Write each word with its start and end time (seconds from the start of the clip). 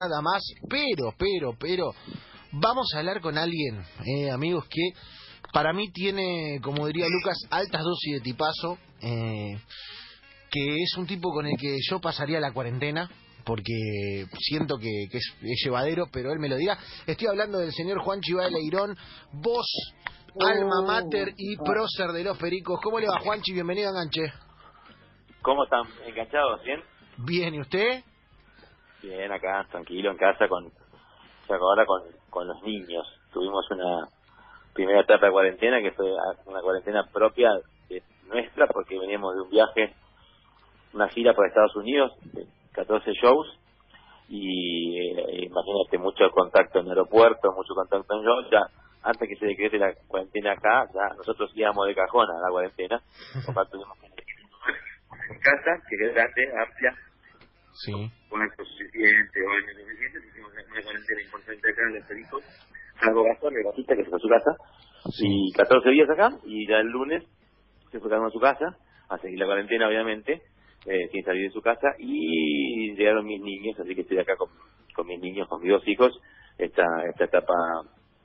nada 0.00 0.22
más, 0.22 0.42
pero, 0.66 1.14
pero, 1.18 1.54
pero, 1.58 1.92
vamos 2.52 2.90
a 2.94 3.00
hablar 3.00 3.20
con 3.20 3.36
alguien, 3.36 3.82
eh, 4.06 4.30
amigos, 4.30 4.64
que 4.70 4.94
para 5.52 5.74
mí 5.74 5.92
tiene, 5.92 6.58
como 6.62 6.86
diría 6.86 7.06
Lucas, 7.06 7.36
altas 7.50 7.82
dosis 7.82 8.14
de 8.14 8.20
tipazo, 8.20 8.78
eh, 9.02 9.60
que 10.50 10.82
es 10.82 10.96
un 10.96 11.06
tipo 11.06 11.30
con 11.32 11.46
el 11.46 11.54
que 11.58 11.76
yo 11.86 12.00
pasaría 12.00 12.40
la 12.40 12.52
cuarentena, 12.52 13.10
porque 13.44 14.24
siento 14.38 14.78
que, 14.78 15.08
que 15.10 15.18
es, 15.18 15.34
es 15.42 15.62
llevadero, 15.62 16.06
pero 16.10 16.32
él 16.32 16.38
me 16.38 16.48
lo 16.48 16.56
dirá. 16.56 16.78
Estoy 17.06 17.26
hablando 17.26 17.58
del 17.58 17.72
señor 17.72 17.98
Juan 18.00 18.22
Chival 18.22 18.52
Leirón, 18.54 18.96
voz, 19.32 19.66
alma 20.40 20.80
mater 20.86 21.34
y 21.36 21.58
prócer 21.58 22.12
de 22.12 22.24
los 22.24 22.38
pericos. 22.38 22.80
¿Cómo 22.82 23.00
le 23.00 23.06
va, 23.06 23.20
Juanchi? 23.20 23.52
Bienvenido 23.52 23.88
a 23.88 23.90
Enganche. 23.90 24.32
¿Cómo 25.42 25.64
están? 25.64 25.82
¿Enganchados? 26.06 26.62
¿Bien? 26.64 26.80
Bien, 27.18 27.54
¿y 27.54 27.60
usted? 27.60 28.02
Bien, 29.02 29.32
acá, 29.32 29.66
tranquilo, 29.70 30.10
en 30.10 30.16
casa, 30.16 30.46
con 30.48 30.66
o 30.66 31.46
sea, 31.46 31.56
ahora 31.56 31.86
con, 31.86 32.02
con 32.28 32.46
los 32.46 32.62
niños. 32.62 33.06
Tuvimos 33.32 33.68
una 33.70 34.08
primera 34.74 35.00
etapa 35.00 35.26
de 35.26 35.32
cuarentena 35.32 35.80
que 35.80 35.92
fue 35.92 36.06
una 36.46 36.60
cuarentena 36.60 37.06
propia 37.12 37.50
de 37.88 38.02
nuestra 38.28 38.66
porque 38.66 38.98
veníamos 38.98 39.34
de 39.34 39.42
un 39.42 39.50
viaje, 39.50 39.94
una 40.92 41.08
gira 41.08 41.34
por 41.34 41.46
Estados 41.46 41.74
Unidos, 41.76 42.12
de 42.32 42.46
14 42.72 43.12
shows, 43.12 43.58
y 44.28 44.98
eh, 44.98 45.46
imagínate, 45.46 45.98
mucho 45.98 46.30
contacto 46.30 46.78
en 46.78 46.86
el 46.86 46.90
aeropuerto, 46.92 47.52
mucho 47.52 47.74
contacto 47.74 48.14
en 48.14 48.22
shows, 48.22 48.46
ya 48.50 48.62
antes 49.02 49.28
que 49.28 49.36
se 49.36 49.46
decrete 49.46 49.78
la 49.78 49.94
cuarentena 50.06 50.52
acá, 50.52 50.86
ya 50.94 51.14
nosotros 51.16 51.50
íbamos 51.54 51.86
de 51.86 51.94
cajón 51.94 52.28
a 52.30 52.40
la 52.40 52.50
cuarentena, 52.50 53.02
por 53.54 53.68
tuvimos 53.68 53.98
que 53.98 54.06
en 54.06 55.40
casa, 55.40 55.82
que 55.88 55.96
es 55.96 56.14
grande, 56.14 56.42
amplia, 56.60 56.94
Sí. 57.74 57.92
cuarto 58.28 58.64
suficiente, 58.64 59.40
baño 59.42 59.72
suficiente, 59.78 60.18
hicimos 60.28 60.52
una 60.52 60.82
cuarentena 60.82 61.22
importante 61.22 61.70
acá 61.70 61.82
en 61.88 61.94
los 61.94 62.06
pericos, 62.06 62.42
salvo 63.00 63.24
Gastón, 63.24 63.54
el 63.56 63.64
gatista 63.64 63.96
que 63.96 64.04
se 64.04 64.10
fue 64.10 64.18
a 64.18 64.20
su 64.20 64.28
casa, 64.28 64.50
y 65.18 65.52
14 65.52 65.90
días 65.90 66.10
acá, 66.10 66.28
y 66.44 66.68
ya 66.68 66.76
el 66.78 66.88
lunes 66.88 67.24
se 67.90 67.98
fue 68.00 68.08
cada 68.08 68.20
uno 68.20 68.28
a 68.28 68.32
su 68.32 68.40
casa, 68.40 68.76
a 69.08 69.18
seguir 69.18 69.38
la 69.38 69.46
cuarentena 69.46 69.88
obviamente, 69.88 70.42
eh, 70.86 71.08
sin 71.12 71.24
salir 71.24 71.48
de 71.48 71.52
su 71.52 71.60
casa, 71.62 71.88
y 71.98 72.94
llegaron 72.96 73.24
mis 73.26 73.40
niños, 73.40 73.78
así 73.80 73.94
que 73.94 74.02
estoy 74.02 74.18
acá 74.18 74.36
con, 74.36 74.48
con 74.94 75.06
mis 75.06 75.20
niños, 75.20 75.48
con 75.48 75.60
mis 75.62 75.70
dos 75.70 75.82
hijos, 75.86 76.12
esta, 76.58 76.84
esta 77.10 77.24
etapa, 77.24 77.54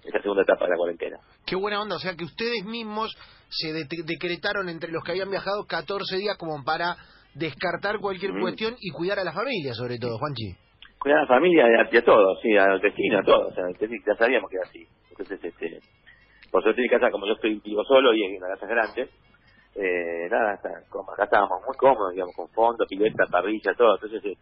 esta 0.03 0.21
segunda 0.21 0.43
etapa 0.43 0.65
de 0.65 0.71
la 0.71 0.77
cuarentena. 0.77 1.17
Qué 1.45 1.55
buena 1.55 1.81
onda, 1.81 1.95
o 1.95 1.99
sea 1.99 2.15
que 2.15 2.25
ustedes 2.25 2.65
mismos 2.65 3.15
se 3.49 3.71
de- 3.73 3.87
decretaron 4.05 4.69
entre 4.69 4.91
los 4.91 5.03
que 5.03 5.11
habían 5.11 5.29
viajado 5.29 5.65
14 5.65 6.17
días 6.17 6.37
como 6.37 6.63
para 6.63 6.97
descartar 7.35 7.99
cualquier 7.99 8.31
cuestión 8.39 8.75
y 8.79 8.89
cuidar 8.91 9.19
a 9.19 9.23
la 9.23 9.33
familia 9.33 9.73
sobre 9.73 9.97
todo, 9.97 10.17
Juanchi. 10.17 10.55
Cuidar 10.99 11.19
a 11.19 11.21
la 11.21 11.27
familia 11.27 11.65
y 11.69 11.73
a, 11.75 11.89
y 11.91 11.97
a 11.97 12.03
todos, 12.03 12.39
sí, 12.41 12.55
al 12.57 12.79
destino, 12.81 13.19
a 13.19 13.23
todos, 13.23 13.51
o 13.51 13.55
sea, 13.55 13.65
ya 13.79 14.15
sabíamos 14.15 14.49
que 14.49 14.55
era 14.57 14.65
así. 14.67 14.87
Entonces, 15.11 15.43
este, 15.43 15.79
por 16.51 16.63
suerte 16.63 16.81
mi 16.81 16.89
casa, 16.89 17.11
como 17.11 17.27
yo 17.27 17.33
estoy 17.33 17.59
vivo 17.63 17.83
solo 17.83 18.13
y 18.13 18.23
es 18.25 18.37
una 18.41 18.47
casa 18.55 18.65
grande, 18.67 19.09
eh, 19.75 20.27
nada, 20.31 20.59
como 20.89 21.11
acá 21.11 21.25
estábamos 21.25 21.59
muy 21.67 21.75
cómodos, 21.77 22.13
digamos, 22.13 22.33
con 22.35 22.47
fondo, 22.49 22.85
pileta, 22.87 23.25
parrilla, 23.29 23.73
todo, 23.77 23.95
entonces 23.95 24.23
eh, 24.25 24.37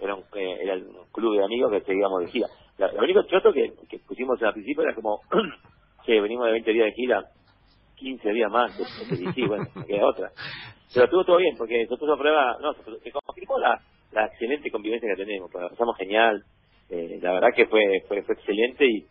era, 0.00 0.14
un, 0.14 0.22
eh, 0.34 0.58
era 0.62 0.74
un 0.74 1.06
club 1.12 1.36
de 1.38 1.44
amigos 1.44 1.72
que 1.72 1.80
seguíamos 1.80 2.20
de 2.20 2.28
gira. 2.28 2.46
La- 2.78 2.92
Lo 2.92 3.02
único 3.02 3.22
choto 3.22 3.52
que, 3.52 3.72
que 3.88 3.98
pusimos 4.00 4.40
al 4.42 4.52
principio 4.52 4.82
era 4.82 4.94
como, 4.94 5.20
que 6.06 6.20
venimos 6.20 6.46
de 6.46 6.52
20 6.52 6.70
días 6.72 6.86
de 6.86 6.92
gira, 6.92 7.24
15 7.96 8.32
días 8.32 8.50
más, 8.50 8.72
y 9.10 9.32
sí, 9.32 9.46
bueno, 9.46 9.66
me 9.74 9.86
queda 9.86 10.06
otra. 10.06 10.30
Pero 10.92 11.06
estuvo 11.06 11.24
todo 11.24 11.36
bien, 11.38 11.56
porque 11.56 11.86
puso 11.88 12.12
a 12.12 12.18
prueba, 12.18 12.56
no, 12.60 12.72
se, 12.74 13.10
confirmó 13.10 13.58
la, 13.58 13.80
la 14.12 14.26
excelente 14.26 14.70
convivencia 14.70 15.08
que 15.10 15.24
tenemos, 15.24 15.50
pues, 15.50 15.62
la 15.62 15.70
pasamos 15.70 15.96
genial, 15.96 16.44
eh, 16.90 17.18
la 17.20 17.32
verdad 17.32 17.48
que 17.54 17.66
fue, 17.66 18.02
fue, 18.06 18.22
fue 18.22 18.34
excelente 18.34 18.84
y, 18.86 19.06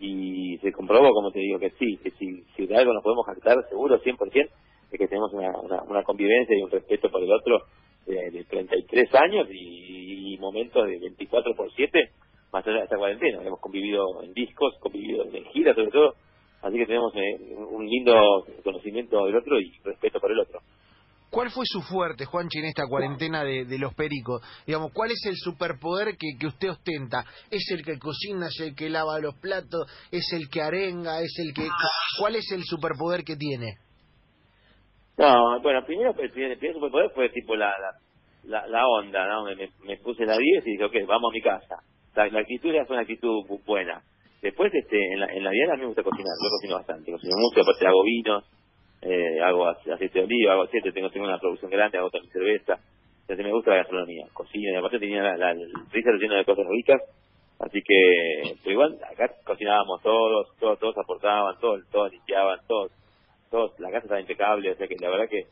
y 0.00 0.58
se 0.58 0.72
comprobó, 0.72 1.10
como 1.12 1.30
te 1.30 1.38
digo, 1.38 1.58
que 1.58 1.70
sí, 1.70 1.96
que 2.02 2.10
si, 2.12 2.42
si 2.56 2.66
de 2.66 2.76
algo 2.76 2.92
nos 2.92 3.02
podemos 3.02 3.24
jactar 3.26 3.56
seguro, 3.68 4.00
100%, 4.00 4.48
es 4.92 4.98
que 4.98 5.08
tenemos 5.08 5.32
una, 5.32 5.50
una, 5.58 5.82
una 5.82 6.02
convivencia 6.02 6.56
y 6.56 6.62
un 6.62 6.70
respeto 6.70 7.10
por 7.10 7.22
el 7.22 7.32
otro 7.32 7.62
eh, 8.06 8.30
de 8.30 8.44
33 8.44 9.14
años 9.14 9.48
y, 9.50 10.34
y 10.34 10.38
momentos 10.38 10.86
de 10.86 10.98
24 10.98 11.54
por 11.54 11.72
7, 11.72 12.10
más 12.52 12.66
allá 12.66 12.78
de 12.78 12.84
esta 12.84 12.96
cuarentena. 12.96 13.42
Hemos 13.42 13.60
convivido 13.60 14.22
en 14.22 14.34
discos, 14.34 14.74
convivido 14.80 15.24
en 15.24 15.44
giras 15.46 15.76
sobre 15.76 15.90
todo, 15.90 16.14
así 16.62 16.76
que 16.76 16.86
tenemos 16.86 17.12
eh, 17.16 17.54
un 17.70 17.86
lindo 17.86 18.14
conocimiento 18.64 19.26
del 19.26 19.36
otro 19.36 19.60
y 19.60 19.72
respeto 19.84 20.20
por 20.20 20.30
el 20.32 20.40
otro. 20.40 20.60
¿Cuál 21.30 21.50
fue 21.50 21.64
su 21.66 21.80
fuerte, 21.80 22.26
Juanchi, 22.26 22.58
en 22.58 22.66
esta 22.66 22.86
cuarentena 22.86 23.42
de, 23.42 23.64
de 23.64 23.78
los 23.78 23.94
pericos? 23.94 24.42
Digamos, 24.66 24.92
¿cuál 24.92 25.12
es 25.12 25.24
el 25.24 25.34
superpoder 25.36 26.18
que, 26.18 26.36
que 26.38 26.46
usted 26.46 26.68
ostenta? 26.68 27.24
¿Es 27.50 27.70
el 27.70 27.82
que 27.82 27.98
cocina, 27.98 28.48
es 28.48 28.60
el 28.60 28.74
que 28.74 28.90
lava 28.90 29.18
los 29.18 29.34
platos, 29.36 29.86
es 30.10 30.30
el 30.34 30.50
que 30.50 30.60
arenga, 30.60 31.20
es 31.22 31.34
el 31.38 31.54
que... 31.54 31.66
¿Cuál 32.20 32.36
es 32.36 32.52
el 32.52 32.62
superpoder 32.64 33.24
que 33.24 33.36
tiene? 33.36 33.78
No, 35.16 35.60
bueno, 35.62 35.84
primero 35.86 36.10
el 36.18 36.30
primer, 36.30 36.52
el 36.52 36.58
primer 36.58 36.74
superpoder 36.76 37.10
fue 37.14 37.28
tipo 37.30 37.54
la, 37.56 37.72
la, 37.78 37.92
la, 38.44 38.66
la 38.66 38.86
onda, 38.86 39.26
¿no? 39.26 39.44
Me, 39.44 39.56
me- 39.56 39.96
puse 39.98 40.24
la 40.26 40.36
10 40.36 40.66
y 40.66 40.70
dije, 40.72 40.84
ok, 40.84 40.94
vamos 41.06 41.30
a 41.30 41.34
mi 41.34 41.40
casa. 41.40 41.76
La, 42.14 42.26
la 42.28 42.40
actitud 42.40 42.72
ya 42.72 42.84
fue 42.84 42.96
una 42.96 43.02
actitud 43.02 43.46
bu- 43.48 43.62
buena. 43.64 44.02
Después, 44.42 44.74
este, 44.74 44.98
en 44.98 45.20
la, 45.20 45.26
en 45.26 45.44
la 45.44 45.50
a 45.50 45.76
mí 45.76 45.82
me 45.82 45.86
gusta 45.86 46.02
cocinar, 46.02 46.34
yo 46.42 46.50
cocino 46.50 46.74
bastante, 46.74 47.12
cocino 47.12 47.34
mucho, 47.38 47.60
aparte 47.60 47.86
hago 47.86 48.02
vinos, 48.02 48.44
eh, 49.00 49.40
hago 49.40 49.68
ace- 49.68 49.92
aceite 49.92 50.18
de 50.18 50.24
oliva, 50.24 50.54
hago 50.54 50.62
aceite, 50.62 50.90
tengo, 50.90 51.10
tengo 51.10 51.26
una 51.26 51.38
producción 51.38 51.70
grande, 51.70 51.98
hago 51.98 52.10
también 52.10 52.32
cerveza, 52.32 52.80
entonces 53.20 53.46
me 53.46 53.52
gusta 53.52 53.70
la 53.70 53.76
gastronomía, 53.76 54.26
cocino, 54.32 54.72
y 54.72 54.74
aparte 54.74 54.98
tenía 54.98 55.22
la, 55.22 55.36
la, 55.36 55.54
lleno 55.54 56.34
de 56.34 56.44
cosas 56.44 56.66
ricas, 56.68 57.00
así 57.60 57.80
que, 57.86 58.56
pero 58.64 58.72
igual, 58.72 58.98
acá 59.12 59.32
cocinábamos 59.44 60.02
todos, 60.02 60.48
todos, 60.58 60.76
todos 60.80 60.98
aportaban, 60.98 61.54
todos, 61.60 61.88
todos 61.92 62.10
limpiaban, 62.10 62.58
todos, 62.66 62.90
todos, 63.48 63.78
la 63.78 63.90
casa 63.92 64.06
estaba 64.06 64.20
impecable, 64.20 64.72
o 64.72 64.74
sea 64.74 64.88
que 64.88 64.96
la 64.96 65.08
verdad 65.08 65.28
que, 65.30 65.46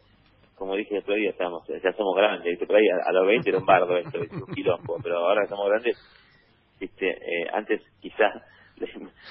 como 0.57 0.75
dije 0.75 0.97
el 0.97 1.03
otro 1.03 1.15
día, 1.15 1.31
estamos, 1.31 1.63
ya 1.69 1.93
somos 1.93 2.17
grandes, 2.17 2.59
por 2.59 2.75
ahí 2.75 2.89
a, 3.07 3.13
los 3.13 3.25
20 3.25 3.51
era 3.51 3.59
un 3.59 3.67
bardo 3.67 3.97
esto, 3.97 4.19
es 4.19 4.33
un 4.33 4.53
quilombo, 4.53 4.97
pero 5.01 5.19
ahora 5.19 5.43
que 5.43 5.49
somos 5.49 5.69
grandes. 5.69 5.97
Eh, 6.81 7.47
antes 7.53 7.83
quizás 8.01 8.43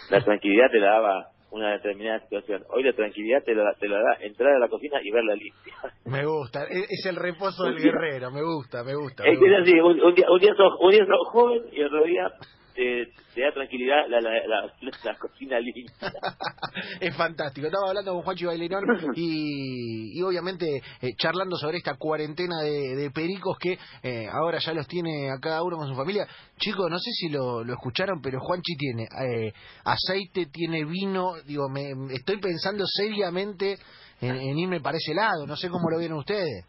la 0.09 0.23
tranquilidad 0.23 0.69
te 0.71 0.79
la 0.79 0.87
daba 0.91 1.29
una 1.51 1.71
determinada 1.71 2.19
situación, 2.21 2.63
hoy 2.69 2.83
la 2.83 2.93
tranquilidad 2.93 3.43
te 3.43 3.55
la, 3.55 3.73
te 3.79 3.87
la 3.87 3.97
da 3.97 4.17
entrar 4.21 4.53
a 4.55 4.59
la 4.59 4.67
cocina 4.67 4.99
y 5.01 5.09
verla 5.11 5.33
limpia. 5.33 5.73
Me 6.05 6.23
gusta, 6.25 6.63
es, 6.69 6.85
es 6.89 7.05
el 7.07 7.15
reposo 7.15 7.63
del 7.63 7.77
guerrero, 7.79 8.29
me 8.31 8.43
gusta, 8.43 8.83
me 8.83 8.93
gusta. 8.95 9.23
me 9.23 9.31
Es 9.33 9.39
que 9.39 9.45
es 9.45 9.51
gusta. 9.51 9.61
así, 9.63 9.79
un, 9.79 9.99
un 10.01 10.13
día, 10.15 10.25
un, 10.29 10.39
día 10.39 10.53
sos, 10.55 10.73
un 10.79 10.91
día 10.91 11.05
sos 11.05 11.27
joven 11.31 11.63
y 11.71 11.81
otro 11.83 12.03
día 12.03 12.31
te, 12.79 13.11
te 13.35 13.41
da 13.41 13.51
tranquilidad 13.51 14.07
la, 14.07 14.21
la, 14.21 14.31
la, 14.47 14.71
la 15.03 15.15
cocina 15.15 15.59
limpia. 15.59 15.93
es 17.01 17.15
fantástico. 17.17 17.67
Estaba 17.67 17.89
hablando 17.89 18.13
con 18.13 18.21
Juanchi 18.21 18.45
Bailinón 18.45 18.83
y, 19.15 20.17
y 20.17 20.21
obviamente 20.23 20.65
eh, 21.01 21.09
charlando 21.17 21.57
sobre 21.57 21.77
esta 21.77 21.95
cuarentena 21.97 22.61
de, 22.61 22.95
de 22.95 23.11
pericos 23.11 23.57
que 23.59 23.77
eh, 24.03 24.27
ahora 24.31 24.59
ya 24.59 24.73
los 24.73 24.87
tiene 24.87 25.29
a 25.29 25.39
cada 25.41 25.61
uno 25.61 25.75
con 25.75 25.89
su 25.89 25.95
familia. 25.95 26.25
Chicos, 26.57 26.89
no 26.89 26.97
sé 26.99 27.11
si 27.11 27.27
lo, 27.29 27.65
lo 27.65 27.73
escucharon, 27.73 28.21
pero 28.21 28.39
Juanchi 28.39 28.75
tiene 28.77 29.03
eh, 29.03 29.51
aceite, 29.83 30.45
tiene 30.45 30.85
vino. 30.85 31.33
Digo, 31.45 31.67
me, 31.69 31.91
estoy 32.13 32.39
pensando 32.39 32.85
seriamente 32.87 33.77
en, 34.21 34.35
en 34.37 34.57
irme 34.57 34.79
para 34.79 34.97
ese 34.97 35.13
lado. 35.13 35.45
No 35.45 35.57
sé 35.57 35.67
cómo 35.69 35.89
lo 35.89 35.99
vieron 35.99 36.19
ustedes. 36.19 36.65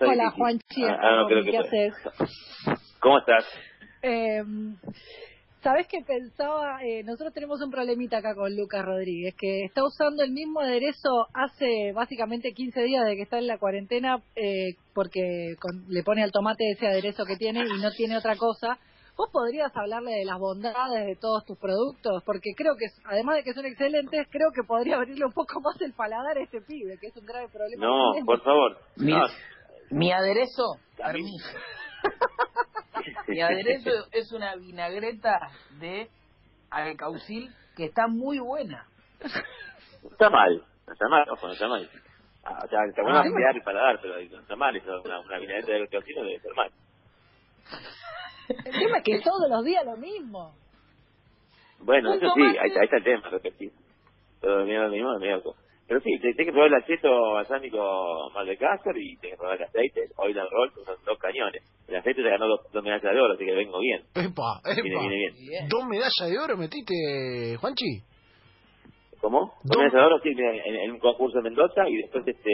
Hola. 0.00 0.30
Juanchi, 0.30 0.82
Ah, 0.84 0.96
ah, 0.98 1.16
no, 1.22 1.26
creo 1.28 1.44
¿qué 1.44 1.50
que- 1.50 1.58
haces? 1.58 1.94
¿Cómo 3.00 3.18
estás? 3.18 3.44
Eh, 4.02 4.42
¿Sabes 5.62 5.88
qué 5.88 5.98
pensaba? 6.06 6.78
Eh, 6.84 7.02
nosotros 7.02 7.32
tenemos 7.34 7.60
un 7.60 7.72
problemita 7.72 8.18
acá 8.18 8.34
con 8.36 8.54
Lucas 8.54 8.84
Rodríguez, 8.84 9.34
que 9.36 9.64
está 9.64 9.82
usando 9.84 10.22
el 10.22 10.30
mismo 10.30 10.60
aderezo 10.60 11.26
hace 11.34 11.90
básicamente 11.92 12.52
15 12.52 12.82
días 12.82 13.04
de 13.04 13.16
que 13.16 13.22
está 13.22 13.38
en 13.38 13.48
la 13.48 13.58
cuarentena, 13.58 14.22
eh, 14.36 14.74
porque 14.94 15.56
con- 15.58 15.84
le 15.88 16.04
pone 16.04 16.22
al 16.22 16.30
tomate 16.30 16.70
ese 16.70 16.86
aderezo 16.86 17.24
que 17.24 17.36
tiene 17.36 17.64
y 17.66 17.80
no 17.82 17.90
tiene 17.90 18.16
otra 18.16 18.36
cosa. 18.36 18.78
¿Vos 19.16 19.28
podrías 19.32 19.72
hablarle 19.74 20.12
de 20.12 20.24
las 20.26 20.38
bondades 20.38 21.06
de 21.06 21.16
todos 21.16 21.44
tus 21.46 21.58
productos? 21.58 22.22
Porque 22.24 22.50
creo 22.56 22.74
que, 22.76 22.84
además 23.06 23.36
de 23.36 23.42
que 23.42 23.54
son 23.54 23.66
excelentes, 23.66 24.28
creo 24.30 24.50
que 24.54 24.62
podría 24.62 24.96
abrirle 24.96 25.24
un 25.24 25.32
poco 25.32 25.60
más 25.62 25.80
el 25.80 25.94
paladar 25.94 26.36
a 26.38 26.42
este 26.42 26.60
pibe, 26.60 26.96
que 27.00 27.08
es 27.08 27.16
un 27.16 27.24
grave 27.26 27.48
problema. 27.48 27.80
que 28.14 28.20
No, 28.20 28.26
por 28.26 28.40
favor. 28.42 28.78
Mi, 28.98 29.12
No, 29.12 29.22
mi 29.90 30.12
aderezo, 30.12 30.76
A 31.02 31.12
mí-. 31.12 31.38
Mi 33.28 33.40
aderezo 33.40 33.90
es 34.12 34.32
una 34.32 34.54
vinagreta 34.56 35.50
de 35.80 36.08
alcaucil 36.70 37.52
que 37.76 37.84
está 37.86 38.06
muy 38.08 38.38
buena. 38.38 38.86
No 40.02 40.10
está 40.10 40.30
mal, 40.30 40.64
no 40.86 40.92
está 40.92 41.08
mal, 41.08 41.28
ojo, 41.30 41.46
no 41.46 41.52
está 41.52 41.68
mal. 41.68 41.90
Ah, 42.44 42.60
o 42.64 42.68
sea, 42.68 42.78
está 42.88 43.02
bueno 43.02 43.18
Ah, 43.18 43.22
ampliar 43.22 43.56
el 43.56 43.62
paladar, 43.62 43.98
pero 44.00 44.14
no 44.14 44.40
está 44.40 44.56
mal, 44.56 44.76
eso, 44.76 45.02
una, 45.04 45.18
una 45.20 45.38
vinagreta 45.38 45.72
de 45.72 45.88
cocina 45.88 46.22
debe 46.22 46.40
ser 46.40 46.54
mal. 46.54 46.70
El 48.48 48.72
tema 48.78 48.98
es 48.98 49.04
que 49.04 49.20
todos 49.20 49.50
los 49.50 49.64
días 49.64 49.84
lo 49.84 49.96
mismo. 49.96 50.54
Bueno, 51.80 52.12
eso 52.14 52.26
sí, 52.34 52.42
ahí, 52.42 52.68
está- 52.68 52.80
ahí 52.80 52.84
está 52.84 52.96
el 52.98 53.04
tema, 53.04 53.28
repetir. 53.30 53.72
Pero 54.40 54.64
mira 54.64 54.84
lo 54.84 54.90
mismo, 54.90 55.12
es 55.14 55.20
medio 55.20 55.42
co- 55.42 55.56
pero 55.88 56.00
sí, 56.00 56.10
tenés 56.20 56.36
que 56.36 56.52
probar 56.52 56.68
el 56.68 56.74
aceto 56.82 57.08
balsámico 57.34 58.30
Malbecaster 58.34 58.96
y 58.96 59.16
tenés 59.18 59.34
que 59.34 59.38
probar 59.38 59.56
el 59.58 59.64
aceite, 59.64 60.00
oil 60.16 60.38
and 60.38 60.50
roll, 60.50 60.72
que 60.74 60.84
son 60.84 60.96
dos 61.04 61.18
cañones. 61.18 61.62
El 61.88 61.96
aceite 61.96 62.22
te 62.22 62.28
ganó 62.30 62.48
dos, 62.48 62.60
dos 62.72 62.82
medallas 62.82 63.12
de 63.14 63.20
oro, 63.20 63.34
así 63.34 63.44
que 63.44 63.52
vengo 63.52 63.78
bien. 63.80 64.00
Epa, 64.14 64.60
epa. 64.64 64.82
Viene, 64.82 64.98
viene 65.00 65.16
bien. 65.16 65.34
Bien. 65.48 65.68
¿Dos 65.68 65.84
medallas 65.86 66.28
de 66.30 66.38
oro 66.38 66.56
metiste, 66.56 67.56
Juanchi? 67.60 68.02
¿Cómo? 69.20 69.40
Dos- 69.40 69.54
Dos 69.64 69.76
medallas 69.78 69.92
de 69.92 70.00
oro, 70.06 70.18
sí, 70.22 70.28
en, 70.30 70.74
en 70.76 70.90
un 70.92 70.98
concurso 70.98 71.38
en 71.38 71.44
Mendoza 71.44 71.88
y 71.88 71.96
después 71.96 72.26
este 72.26 72.50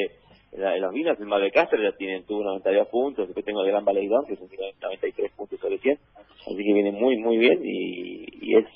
la- 0.53 0.77
los 0.77 0.93
vinos, 0.93 1.19
el 1.19 1.27
Malbecaster 1.27 1.81
ya 1.81 1.97
tienen, 1.97 2.27
tuvo 2.27 2.45
92 2.45 2.89
puntos, 2.89 3.27
después 3.27 3.45
tengo 3.47 3.63
el 3.63 3.71
Gran 3.71 3.85
Baleidón, 3.87 4.27
que 4.29 4.37
son 4.37 4.49
93 4.83 5.33
puntos 5.35 5.59
sobre 5.59 5.79
100, 5.79 5.97
así 5.97 6.57
que 6.57 6.73
viene 6.75 6.93
muy, 6.93 7.17
muy 7.17 7.39
bien 7.39 7.59
y, 7.65 8.27
y 8.43 8.57
es 8.59 8.67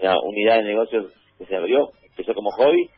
una 0.00 0.14
unidad 0.20 0.56
de 0.56 0.64
negocios 0.64 1.12
que 1.38 1.46
se 1.46 1.54
abrió, 1.56 1.90
empezó 2.10 2.34
como 2.34 2.50
hobby, 2.50 2.90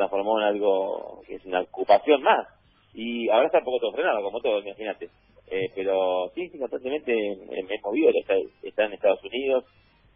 transformó 0.00 0.40
en 0.40 0.46
algo 0.46 1.20
que 1.26 1.34
es 1.36 1.44
una 1.44 1.60
ocupación 1.60 2.22
más 2.22 2.46
y 2.94 3.28
ahora 3.28 3.46
está 3.46 3.58
un 3.58 3.64
poco 3.64 3.80
todo 3.80 3.92
frenado, 3.92 4.22
como 4.22 4.40
todo, 4.40 4.60
imagínate. 4.60 5.08
Eh, 5.50 5.70
pero 5.74 6.30
sí, 6.34 6.48
sí, 6.48 6.58
constantemente 6.58 7.12
me, 7.12 7.58
he 7.60 7.80
movido, 7.82 8.10
está, 8.18 8.34
está 8.62 8.84
en 8.86 8.92
Estados 8.94 9.22
Unidos, 9.24 9.64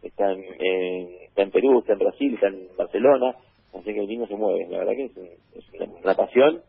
está 0.01 0.31
en, 0.31 0.43
en- 0.59 1.09
está 1.27 1.43
en 1.43 1.51
Perú, 1.51 1.79
está 1.79 1.93
en 1.93 1.99
Brasil, 1.99 2.33
está 2.33 2.47
en 2.47 2.67
Barcelona, 2.75 3.35
así 3.73 3.93
que 3.93 3.99
el 3.99 4.07
vino 4.07 4.25
se 4.27 4.35
mueve, 4.35 4.65
la 4.69 4.79
verdad 4.79 4.93
que 4.93 5.05
es, 5.05 5.17
es 5.55 5.73
una, 5.73 5.85
una 6.03 6.15
pasión 6.15 6.61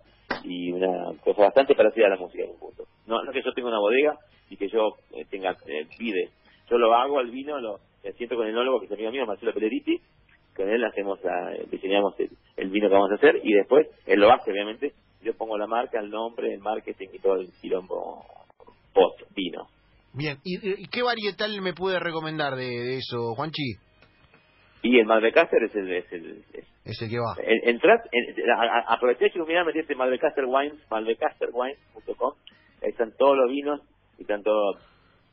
y 0.45 0.73
una 0.73 1.13
cosa 1.25 1.43
bastante 1.43 1.75
parecida 1.75 2.07
a 2.07 2.11
la 2.11 2.17
música 2.17 2.45
en 2.45 2.51
un 2.51 2.59
punto. 2.59 2.85
No, 3.07 3.23
no 3.23 3.33
que 3.33 3.43
yo 3.43 3.53
tenga 3.53 3.69
una 3.69 3.79
bodega 3.81 4.19
y 4.51 4.57
que 4.57 4.69
yo 4.69 4.97
eh, 5.15 5.25
tenga 5.31 5.57
eh, 5.67 5.87
pide, 5.99 6.31
yo 6.69 6.77
lo 6.79 6.93
hago 6.95 7.19
al 7.19 7.31
vino, 7.31 7.59
lo 7.61 7.79
siento 8.17 8.37
con 8.37 8.45
el 8.47 8.53
enólogo 8.53 8.81
que 8.81 8.87
es 8.87 8.93
amigo 8.93 9.11
mío, 9.13 9.27
Marcelo 9.27 9.53
Pelleriti, 9.55 10.01
con 10.57 10.69
él 10.69 10.85
hacemos 10.85 11.23
la- 11.25 11.55
diseñamos 11.71 12.19
el, 12.21 12.31
el 12.57 12.71
vino 12.71 12.89
que 12.89 12.95
vamos 12.95 13.11
a 13.13 13.17
hacer 13.17 13.41
y 13.43 13.53
después 13.53 13.87
él 14.07 14.21
lo 14.21 14.31
hace 14.33 14.51
obviamente, 14.51 14.93
yo 15.23 15.35
pongo 15.37 15.59
la 15.59 15.67
marca, 15.67 16.01
el 16.01 16.11
nombre, 16.11 16.53
el 16.53 16.61
marketing 16.61 17.09
y 17.13 17.19
todo 17.19 17.35
el 17.37 17.49
quilombo 17.61 18.25
post 18.95 19.23
vino. 19.35 19.67
Bien, 20.15 20.39
¿y, 20.45 20.83
y 20.83 20.87
qué 20.89 21.03
varietal 21.03 21.61
me 21.61 21.75
puede 21.75 21.99
recomendar 22.01 22.55
de, 22.57 22.65
de 22.65 22.97
eso, 22.97 23.35
Juanchi? 23.35 23.75
Y 24.83 24.99
el 25.01 25.07
Malbecaster 25.07 25.63
es 25.65 25.75
el, 25.75 25.91
es 25.93 26.13
el, 26.13 26.45
es 26.55 26.65
Es 26.85 27.03
el 27.03 27.11
que 27.11 27.19
va. 27.19 27.35
En- 27.43 27.69
Entrad, 27.71 27.99
en, 28.13 28.51
a- 28.51 28.63
a- 28.63 28.95
aproveché 28.95 29.31
que 29.31 29.41
mirá, 29.43 29.65
metiste 29.65 29.95
Malbecaster 29.97 30.45
Wines, 30.47 30.79
malbecasterwines.com, 30.91 32.33
ahí 32.83 32.91
están 32.91 33.13
todos 33.19 33.37
los 33.37 33.51
vinos 33.51 33.81
y 34.19 34.23
están 34.23 34.43
todo- 34.43 34.79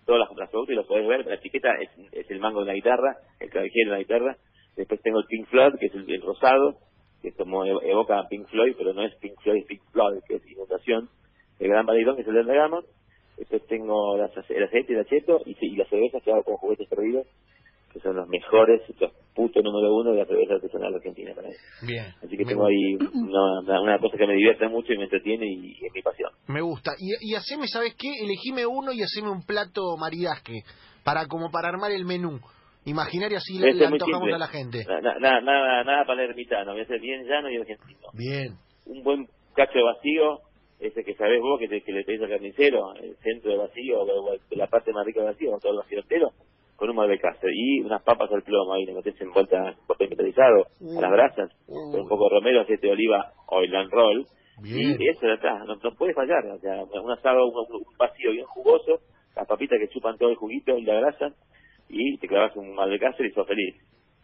todas 0.06 0.20
las, 0.28 0.38
las 0.38 0.50
productos 0.50 0.74
y 0.74 0.76
los 0.76 0.88
podés 0.88 1.08
ver, 1.08 1.26
la 1.26 1.36
etiqueta 1.36 1.70
es, 1.80 1.90
es 2.12 2.30
el 2.32 2.40
mango 2.40 2.62
de 2.62 2.68
la 2.68 2.74
guitarra, 2.74 3.16
el 3.40 3.50
clavijero 3.50 3.92
de 3.92 3.98
la 3.98 4.00
guitarra, 4.00 4.38
después 4.76 5.02
tengo 5.02 5.20
el 5.20 5.26
Pink 5.28 5.48
Floyd, 5.48 5.76
que 5.80 5.86
es 5.86 5.94
el, 5.94 6.10
el 6.12 6.22
rosado, 6.22 6.78
que 7.24 7.30
es 7.30 7.36
como 7.36 7.66
ev- 7.66 7.82
evoca 7.84 8.20
a 8.20 8.28
Pink 8.28 8.48
Floyd, 8.50 8.76
pero 8.78 8.94
no 8.94 9.04
es 9.04 9.16
Pink 9.16 9.40
Floyd, 9.42 9.62
es 9.62 9.66
Pink 9.66 9.82
Floyd, 9.92 10.20
que 10.28 10.36
es 10.36 10.46
inundación, 10.52 11.10
el 11.60 11.70
Gran 11.70 11.86
Validón, 11.88 12.16
que 12.18 12.22
es 12.22 12.28
el 12.28 12.36
del 12.36 12.46
Bergamo, 12.46 12.82
después 13.38 13.66
tengo 13.68 14.16
las, 14.18 14.32
el 14.50 14.64
aceite, 14.64 14.94
el 14.94 15.00
acheto 15.00 15.42
y, 15.46 15.56
y 15.60 15.76
las 15.78 15.88
cervezas 15.90 16.22
que 16.22 16.32
hago 16.32 16.44
con 16.44 16.58
juguetes 16.58 16.88
perdidos, 16.88 17.26
que 17.92 18.00
son 18.00 18.16
los 18.16 18.28
mejores, 18.28 18.82
los 19.00 19.12
putos 19.36 19.64
número 19.64 19.94
uno 19.96 20.12
de 20.12 20.18
la 20.20 20.26
cerveza 20.26 20.56
artesanal 20.56 20.96
argentina 20.96 21.32
para 21.36 21.50
eso. 21.50 21.60
Bien. 21.86 22.06
Así 22.24 22.36
que 22.38 22.44
tengo 22.46 22.66
ahí 22.66 22.96
una, 23.14 23.82
una- 23.82 24.00
cosa 24.00 24.18
que 24.18 24.28
me 24.28 24.34
divierte 24.34 24.68
mucho 24.68 24.94
y 24.94 24.98
me 24.98 25.04
entretiene 25.06 25.46
y, 25.48 25.74
es 25.86 25.94
mi 25.94 26.02
pasión. 26.02 26.32
Me 26.48 26.62
gusta. 26.62 26.92
Y, 27.00 27.32
y 27.32 27.36
haceme, 27.36 27.68
¿sabes 27.68 27.96
qué? 27.96 28.10
Elegime 28.24 28.66
uno 28.66 28.92
y 28.92 29.02
haceme 29.04 29.30
un 29.30 29.46
plato 29.46 29.96
maridaje. 29.98 30.64
Para, 31.04 31.28
como 31.28 31.52
para 31.52 31.70
armar 31.70 31.92
el 31.92 32.06
menú. 32.06 32.40
Imaginario 32.86 33.38
así 33.38 33.58
le, 33.60 33.70
Este 33.70 33.80
le 33.82 33.86
antojamos 33.88 34.34
a 34.34 34.38
la 34.38 34.48
gente. 34.48 34.84
Na- 34.88 35.02
na- 35.02 35.20
Nada, 35.20 35.42
nada, 35.42 35.84
nada 35.84 36.06
palermitano, 36.06 36.74
voy 36.74 36.82
a 36.82 36.86
ser 36.86 37.00
bien 37.00 37.24
llano 37.26 37.50
y 37.50 37.58
argentino. 37.58 38.08
Bien. 38.14 38.56
Un 38.86 39.04
buen 39.04 39.28
cacho 39.56 39.78
de 39.78 39.84
vacío, 39.84 40.40
ese 40.80 41.04
que 41.04 41.16
sabés 41.16 41.40
vos 41.40 41.60
que, 41.60 41.68
te, 41.70 41.82
que 41.82 41.92
le 41.94 42.04
pedís 42.04 42.22
al 42.22 42.30
carnicero, 42.30 42.94
el 42.96 43.16
centro 43.18 43.52
de 43.52 43.58
vacío, 43.58 44.02
o- 44.02 44.32
o 44.34 44.38
la 44.52 44.68
parte 44.68 44.92
más 44.92 45.06
rica 45.06 45.22
de 45.22 45.28
vacío, 45.28 45.58
todo 45.62 45.72
el 45.74 45.78
vacío 45.80 46.00
entero, 46.00 46.32
con 46.76 46.90
un 46.90 46.96
malbecaster 46.98 47.50
y 47.54 47.80
unas 47.82 48.04
papas 48.04 48.30
al 48.34 48.42
plomo 48.44 48.74
ahí, 48.74 48.84
le 48.86 48.94
metés 48.96 49.20
envuelta 49.22 49.70
en 49.70 49.76
papel 49.88 50.10
metalizado 50.10 50.66
a 50.98 51.02
las 51.02 51.12
brasas, 51.12 51.50
con 51.68 52.02
un 52.02 52.08
poco 52.10 52.26
de 52.28 52.36
romero, 52.36 52.62
aceite 52.62 52.88
de 52.88 52.94
oliva, 52.94 53.32
oil 53.48 53.74
and 53.76 53.92
roll, 53.92 54.26
Bien. 54.62 54.98
Y 55.02 55.08
eso 55.10 55.26
de 55.26 55.34
atrás, 55.34 55.66
no, 55.66 55.76
no 55.78 55.96
puede 55.98 56.14
fallar. 56.14 56.46
O 56.46 56.60
sea, 56.60 56.84
un 57.02 57.12
asado, 57.12 57.44
un, 57.48 57.56
un 57.76 57.84
vacío 57.98 58.32
bien 58.32 58.46
jugoso, 58.46 59.00
las 59.36 59.48
papitas 59.48 59.80
que 59.80 59.88
chupan 59.92 60.16
todo 60.20 60.30
el 60.30 60.36
juguito 60.36 60.78
y 60.78 60.84
la 60.84 60.94
grasa, 60.94 61.30
y 61.94 62.18
te 62.18 62.28
clavas 62.28 62.56
un 62.56 62.74
mal 62.74 62.90
de 62.90 63.00
cáceres 63.00 63.32
y 63.32 63.36
sos 63.36 63.48
feliz. 63.48 63.76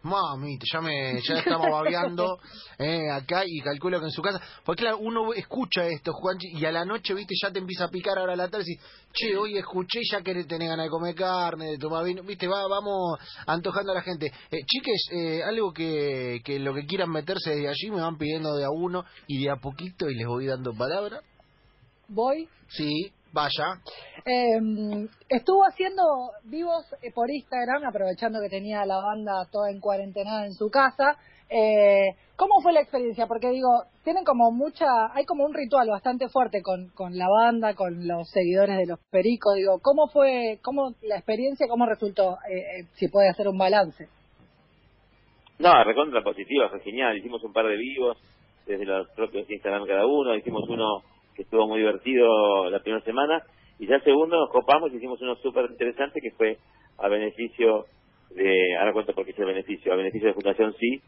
Mamita, 0.02 0.66
ya 0.72 0.80
me, 0.80 1.20
ya 1.22 1.40
estamos 1.40 1.68
babeando 1.72 2.40
eh, 2.78 3.12
acá 3.12 3.44
y 3.46 3.60
calculo 3.60 4.00
que 4.00 4.06
en 4.06 4.12
su 4.12 4.22
casa, 4.22 4.42
porque 4.64 4.84
claro, 4.84 5.00
uno 5.00 5.34
escucha 5.34 5.86
esto, 5.88 6.14
Juanchi, 6.14 6.48
y 6.54 6.66
a 6.66 6.72
la 6.72 6.86
noche, 6.86 7.14
viste, 7.14 7.34
ya 7.42 7.52
te 7.52 7.60
empieza 7.60 7.86
a 7.86 7.90
picar 7.90 8.18
ahora 8.18 8.34
a 8.34 8.38
la 8.38 8.48
tarde 8.48 8.64
y 8.66 8.76
decís, 8.76 9.10
che, 9.12 9.36
hoy 9.36 9.58
escuché 9.58 10.00
y 10.02 10.10
ya 10.10 10.22
querés 10.22 10.48
tener 10.48 10.70
ganas 10.70 10.86
de 10.86 10.90
comer 10.90 11.16
carne, 11.16 11.72
de 11.72 11.78
tomar 11.78 12.06
vino, 12.06 12.24
viste, 12.24 12.48
va, 12.48 12.66
vamos 12.68 13.20
antojando 13.46 13.92
a 13.92 13.96
la 13.96 14.02
gente. 14.02 14.28
Eh, 14.28 14.60
chiques, 14.66 15.10
eh, 15.12 15.44
algo 15.44 15.74
que, 15.74 16.40
que 16.46 16.60
lo 16.60 16.74
que 16.74 16.86
quieran 16.86 17.12
meterse 17.12 17.50
desde 17.50 17.68
allí 17.68 17.92
me 17.92 18.00
van 18.00 18.18
pidiendo 18.18 18.56
de 18.56 18.64
a 18.64 18.70
uno 18.70 19.04
y 19.28 19.44
de 19.44 19.52
a 19.52 19.58
poquito 19.58 20.10
y 20.10 20.16
les 20.16 20.28
voy 20.28 20.46
dando 20.46 20.74
palabra. 20.74 21.20
Voy. 22.08 22.48
Sí, 22.70 23.12
vaya. 23.32 23.82
Eh, 24.26 25.08
estuvo 25.30 25.64
haciendo 25.64 26.04
vivos 26.44 26.86
eh, 27.02 27.12
por 27.14 27.30
Instagram, 27.30 27.86
aprovechando 27.86 28.40
que 28.42 28.50
tenía 28.50 28.86
la 28.86 28.98
banda 28.98 29.48
toda 29.52 29.72
en 29.72 29.80
cuarentena 29.80 30.46
en 30.46 30.54
su 30.54 30.70
casa. 30.70 31.18
Eh, 31.50 32.16
¿Cómo 32.36 32.62
fue 32.62 32.74
la 32.74 32.82
experiencia? 32.82 33.26
Porque 33.28 33.50
digo, 33.50 33.70
tienen 34.04 34.24
como 34.24 34.52
mucha, 34.52 34.86
hay 35.14 35.26
como 35.26 35.46
un 35.46 35.54
ritual 35.54 35.90
bastante 35.90 36.30
fuerte 36.30 36.62
con, 36.62 36.90
con 36.90 37.18
la 37.18 37.28
banda, 37.28 37.74
con 37.74 38.08
los 38.08 38.30
seguidores 38.30 38.78
de 38.78 38.86
los 38.86 39.00
pericos. 39.10 39.56
Digo, 39.56 39.80
¿cómo 39.82 40.08
fue, 40.08 40.60
cómo 40.62 40.94
la 41.02 41.18
experiencia, 41.18 41.68
cómo 41.68 41.86
resultó? 41.86 42.38
Eh, 42.50 42.60
eh, 42.60 42.86
si 42.94 43.08
puede 43.08 43.30
hacer 43.30 43.48
un 43.48 43.58
balance. 43.58 44.08
No, 45.58 45.84
recontra 45.84 46.24
positiva, 46.24 46.70
fue 46.70 46.80
genial. 46.82 47.18
Hicimos 47.18 47.44
un 47.44 47.52
par 47.52 47.66
de 47.66 47.76
vivos 47.76 48.18
desde 48.66 48.86
los 48.86 49.10
propios 49.10 49.50
Instagram 49.50 49.86
cada 49.88 50.06
uno. 50.06 50.36
Hicimos 50.36 50.70
uno 50.70 51.04
estuvo 51.44 51.68
muy 51.68 51.80
divertido 51.80 52.70
la 52.70 52.80
primera 52.80 53.04
semana. 53.04 53.44
Y 53.80 53.88
ya 53.88 53.96
el 53.96 54.04
segundo 54.04 54.38
nos 54.38 54.50
copamos 54.50 54.92
y 54.92 54.98
hicimos 54.98 55.22
uno 55.22 55.36
súper 55.36 55.66
interesante 55.72 56.20
que 56.22 56.32
fue 56.32 56.58
a 56.98 57.08
beneficio 57.08 57.86
de, 58.32 58.76
ahora 58.78 58.94
cuento 58.94 59.14
por 59.14 59.26
qué 59.26 59.32
es 59.32 59.40
el 59.40 59.46
beneficio, 59.46 59.94
a 59.94 59.96
beneficio 59.96 60.28
de 60.28 60.34
Fundación 60.34 60.74
Sí, 60.80 61.02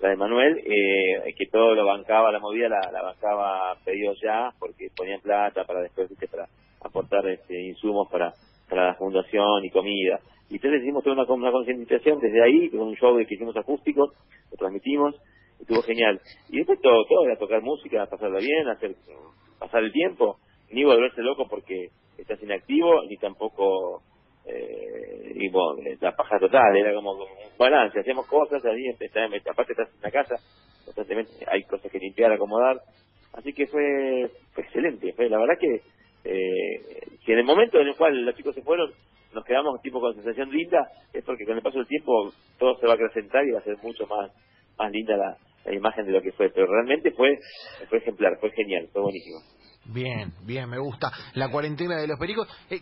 la 0.00 0.10
de 0.10 0.16
Manuel, 0.16 0.58
eh, 0.58 1.34
que 1.36 1.46
todo 1.46 1.74
lo 1.74 1.86
bancaba, 1.86 2.32
la 2.32 2.40
movida 2.40 2.68
la, 2.68 2.90
la 2.92 3.02
bancaba 3.02 3.76
pedido 3.84 4.12
ya, 4.22 4.50
porque 4.58 4.88
ponían 4.96 5.20
plata 5.20 5.64
para 5.64 5.80
después, 5.80 6.08
¿viste? 6.08 6.26
para 6.26 6.48
aportar 6.82 7.26
este, 7.28 7.60
insumos 7.62 8.08
para, 8.10 8.32
para 8.68 8.88
la 8.88 8.94
fundación 8.94 9.64
y 9.64 9.70
comida. 9.70 10.20
Y 10.50 10.56
entonces 10.56 10.82
hicimos 10.82 11.02
toda 11.04 11.16
una, 11.16 11.32
una 11.32 11.52
concientización 11.52 12.20
desde 12.20 12.42
ahí, 12.42 12.70
con 12.70 12.80
un 12.80 12.96
show 12.96 13.16
que 13.16 13.34
hicimos 13.34 13.56
acústico, 13.56 14.12
lo 14.50 14.56
transmitimos, 14.58 15.14
estuvo 15.60 15.82
genial. 15.82 16.20
Y 16.50 16.58
después 16.58 16.80
todo, 16.80 17.04
todo 17.06 17.24
era 17.24 17.36
tocar 17.36 17.62
música, 17.62 18.06
pasarla 18.06 18.38
bien, 18.38 18.68
hacer 18.68 18.94
pasar 19.64 19.82
el 19.82 19.92
tiempo, 19.92 20.38
ni 20.70 20.84
volverse 20.84 21.22
loco 21.22 21.46
porque 21.48 21.88
estás 22.18 22.42
inactivo, 22.42 23.02
ni 23.08 23.16
tampoco 23.16 24.02
eh, 24.46 25.48
bueno, 25.50 25.82
la 26.00 26.12
paja 26.12 26.38
total, 26.38 26.76
era 26.76 26.92
como 26.94 27.12
un 27.12 27.58
balance, 27.58 28.00
hacíamos 28.00 28.26
cosas, 28.26 28.64
ahí 28.64 28.84
aparte 29.50 29.72
estás 29.72 29.88
en 29.94 30.02
la 30.02 30.10
casa, 30.10 30.34
constantemente 30.84 31.32
hay 31.46 31.62
cosas 31.64 31.90
que 31.90 31.98
limpiar, 31.98 32.32
acomodar, 32.32 32.80
así 33.32 33.52
que 33.52 33.66
fue, 33.66 34.30
fue 34.52 34.64
excelente, 34.64 35.12
fue 35.14 35.28
la 35.28 35.38
verdad 35.38 35.54
que 35.58 35.80
eh, 36.24 37.16
si 37.24 37.32
en 37.32 37.38
el 37.38 37.44
momento 37.44 37.80
en 37.80 37.88
el 37.88 37.96
cual 37.96 38.24
los 38.24 38.34
chicos 38.36 38.54
se 38.54 38.62
fueron 38.62 38.90
nos 39.34 39.44
quedamos 39.44 39.80
tipo 39.82 40.00
con 40.00 40.14
sensación 40.14 40.50
linda, 40.50 40.88
es 41.12 41.24
porque 41.24 41.44
con 41.44 41.56
el 41.56 41.62
paso 41.62 41.78
del 41.78 41.88
tiempo 41.88 42.32
todo 42.58 42.76
se 42.78 42.86
va 42.86 42.92
a 42.92 42.96
acrecentar 42.96 43.44
y 43.44 43.50
va 43.50 43.58
a 43.58 43.64
ser 43.64 43.76
mucho 43.82 44.06
más 44.06 44.30
más 44.78 44.90
linda 44.90 45.16
la, 45.16 45.36
la 45.64 45.74
imagen 45.74 46.06
de 46.06 46.12
lo 46.12 46.22
que 46.22 46.32
fue, 46.32 46.50
pero 46.50 46.66
realmente 46.66 47.12
fue 47.12 47.38
fue 47.88 47.98
ejemplar, 47.98 48.38
fue 48.40 48.50
genial, 48.52 48.88
fue 48.92 49.02
buenísimo. 49.02 49.40
Bien, 49.86 50.32
bien, 50.44 50.68
me 50.68 50.78
gusta. 50.78 51.12
La 51.34 51.50
cuarentena 51.50 51.96
de 51.96 52.06
los 52.06 52.18
pericos. 52.18 52.48
Eh, 52.70 52.80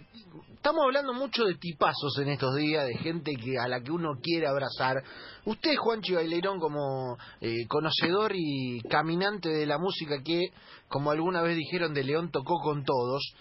estamos 0.54 0.84
hablando 0.84 1.12
mucho 1.12 1.44
de 1.44 1.56
tipazos 1.56 2.16
en 2.20 2.28
estos 2.28 2.54
días, 2.54 2.86
de 2.86 2.96
gente 2.98 3.32
que 3.34 3.58
a 3.58 3.66
la 3.66 3.80
que 3.80 3.90
uno 3.90 4.12
quiere 4.22 4.46
abrazar. 4.46 5.02
Usted, 5.44 5.74
Juanchi 5.76 6.14
Bailerón, 6.14 6.60
como 6.60 7.18
eh, 7.40 7.66
conocedor 7.66 8.32
y 8.36 8.80
caminante 8.88 9.48
de 9.48 9.66
la 9.66 9.78
música 9.78 10.22
que, 10.24 10.50
como 10.86 11.10
alguna 11.10 11.42
vez 11.42 11.56
dijeron, 11.56 11.92
de 11.92 12.04
León 12.04 12.30
tocó 12.30 12.60
con 12.62 12.84
todos, 12.84 13.34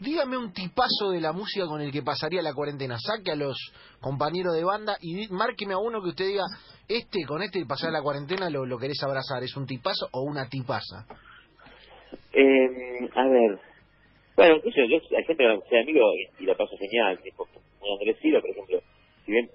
dígame 0.00 0.36
un 0.36 0.52
tipazo 0.52 1.10
de 1.10 1.20
la 1.20 1.32
música 1.32 1.66
con 1.66 1.80
el 1.80 1.90
que 1.92 2.02
pasaría 2.02 2.42
la 2.42 2.54
cuarentena. 2.54 2.96
Saque 2.98 3.32
a 3.32 3.36
los 3.36 3.56
compañeros 4.00 4.54
de 4.54 4.64
banda 4.64 4.96
y 5.00 5.28
márqueme 5.28 5.74
a 5.74 5.78
uno 5.78 6.02
que 6.02 6.10
usted 6.10 6.26
diga, 6.26 6.44
este, 6.88 7.24
con 7.26 7.42
este 7.42 7.64
pasar 7.66 7.92
la 7.92 8.02
cuarentena 8.02 8.50
lo, 8.50 8.66
lo 8.66 8.78
querés 8.78 9.02
abrazar. 9.02 9.42
¿Es 9.42 9.56
un 9.56 9.66
tipazo 9.66 10.08
o 10.12 10.22
una 10.22 10.48
tipaza? 10.48 11.06
Eh, 12.32 13.08
a 13.14 13.28
ver, 13.28 13.58
bueno, 14.36 14.60
sé 14.62 14.88
yo, 14.88 14.96
hay 15.16 15.24
gente 15.24 15.44
que 15.44 15.68
sea 15.70 15.80
amigo 15.80 16.00
y, 16.38 16.44
la 16.44 16.54
paso 16.54 16.76
genial, 16.78 17.18
tipo, 17.22 17.48
Andrés 17.98 18.18
Silo, 18.20 18.40
por 18.40 18.50
ejemplo, 18.50 18.80
si 19.24 19.32
bien 19.32 19.48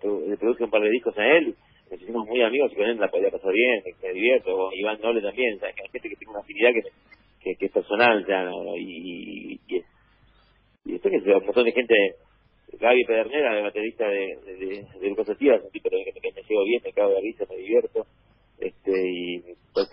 pro- 0.00 0.20
le 0.28 0.36
produje 0.36 0.64
un 0.64 0.70
par 0.70 0.82
de 0.82 0.90
discos 0.90 1.18
a 1.18 1.26
él, 1.26 1.56
nos 1.90 2.00
hicimos 2.00 2.26
muy 2.28 2.40
amigos 2.42 2.70
y 2.72 2.76
con 2.76 2.86
él 2.86 2.96
la 2.98 3.08
podía 3.10 3.30
pasar 3.30 3.52
bien, 3.52 3.82
me 4.02 4.12
divierto, 4.12 4.54
o 4.54 4.72
Iván 4.72 5.00
Noble 5.00 5.20
también, 5.20 5.58
hay 5.62 5.72
gente 5.90 6.08
que 6.08 6.16
tiene 6.16 6.30
una 6.30 6.40
afinidad 6.40 6.70
que, 7.42 7.56
que, 7.56 7.66
es 7.66 7.72
personal 7.72 8.24
ya, 8.26 8.48
y, 8.78 8.80
y, 8.80 9.31
y 10.92 10.98
después 10.98 11.22
que 11.24 11.30
un 11.30 11.46
montón 11.46 11.64
de 11.64 11.72
gente, 11.72 11.94
Gaby 12.78 13.04
Pedernera, 13.04 13.54
de 13.54 13.62
baterista 13.62 14.06
de, 14.06 14.36
de, 14.44 14.56
de, 14.56 14.86
de 15.00 15.08
Lucas 15.08 15.28
un 15.28 15.70
tipo 15.70 15.88
que, 15.88 16.20
que, 16.20 16.32
me 16.34 16.42
llevo 16.42 16.64
bien, 16.64 16.82
me 16.84 16.92
cago 16.92 17.10
de 17.14 17.20
risa, 17.20 17.44
me 17.48 17.56
divierto, 17.56 18.06
este 18.58 18.92
y 18.92 19.40
pues 19.72 19.88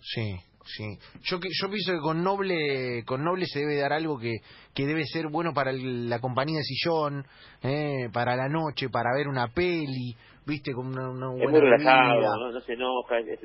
Sí, 0.00 0.34
sí. 0.64 0.98
Yo 1.22 1.38
yo 1.38 1.68
pienso 1.68 1.92
que 1.92 2.00
con 2.00 2.24
Noble 2.24 3.04
con 3.06 3.22
Noble 3.22 3.46
se 3.46 3.60
debe 3.60 3.76
dar 3.76 3.92
algo 3.92 4.18
que, 4.18 4.38
que 4.74 4.86
debe 4.86 5.04
ser 5.04 5.28
bueno 5.28 5.52
para 5.54 5.70
la 5.72 6.18
compañía 6.18 6.58
de 6.58 6.64
sillón, 6.64 7.24
eh, 7.62 8.08
para 8.12 8.34
la 8.34 8.48
noche, 8.48 8.88
para 8.90 9.14
ver 9.16 9.28
una 9.28 9.54
peli, 9.54 10.16
viste, 10.46 10.72
con 10.72 10.88
una, 10.88 11.10
una 11.10 11.28
buena 11.28 11.44
Es 11.44 11.50
muy 11.50 11.60
relajado, 11.60 12.50
¿no? 12.52 12.60
se 12.60 12.72
enoja, 12.72 13.20
es, 13.20 13.40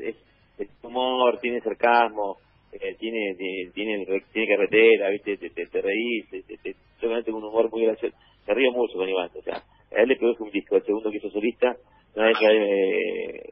es, 0.57 0.69
humor, 0.81 1.37
tiene 1.39 1.61
sarcasmo, 1.61 2.37
eh, 2.82 2.96
tiene, 3.00 3.36
tiene 3.74 4.05
tiene 4.32 4.48
carretera, 4.48 5.10
viste, 5.10 5.38
te, 5.38 5.50
te, 5.50 5.82
reís, 5.82 6.29
te, 6.29 6.41
te, 6.44 6.75
tengo 7.00 7.38
un 7.38 7.44
humor 7.44 7.70
muy 7.72 7.86
gracioso, 7.86 8.15
me 8.48 8.53
río 8.53 8.72
mucho 8.72 8.98
con 8.98 9.10
Iván, 9.10 9.29
o 9.36 9.41
sea, 9.41 9.55
a 9.58 10.01
él 10.01 10.10
le 10.10 10.15
produjo 10.15 10.44
un 10.44 10.51
disco, 10.51 10.75
el 10.75 10.84
segundo 10.84 11.12
que 11.12 11.17
hizo 11.17 11.29
solista, 11.29 11.75
nadie 12.15 12.34
sabe, 12.36 13.39
eh, 13.39 13.50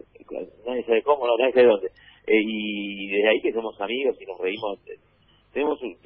nadie 0.66 0.84
sabe 0.84 1.02
cómo, 1.04 1.28
no, 1.28 1.38
nadie 1.38 1.54
sabe 1.54 1.68
dónde 1.68 1.90
eh, 2.26 2.42
y 2.42 3.08
desde 3.10 3.30
ahí 3.30 3.42
que 3.42 3.52
somos 3.52 3.80
amigos 3.82 4.16
y 4.20 4.26
nos 4.26 4.40
reímos. 4.40 4.80
Eh, 4.88 4.98
tenemos 5.52 5.82
un, 5.82 5.98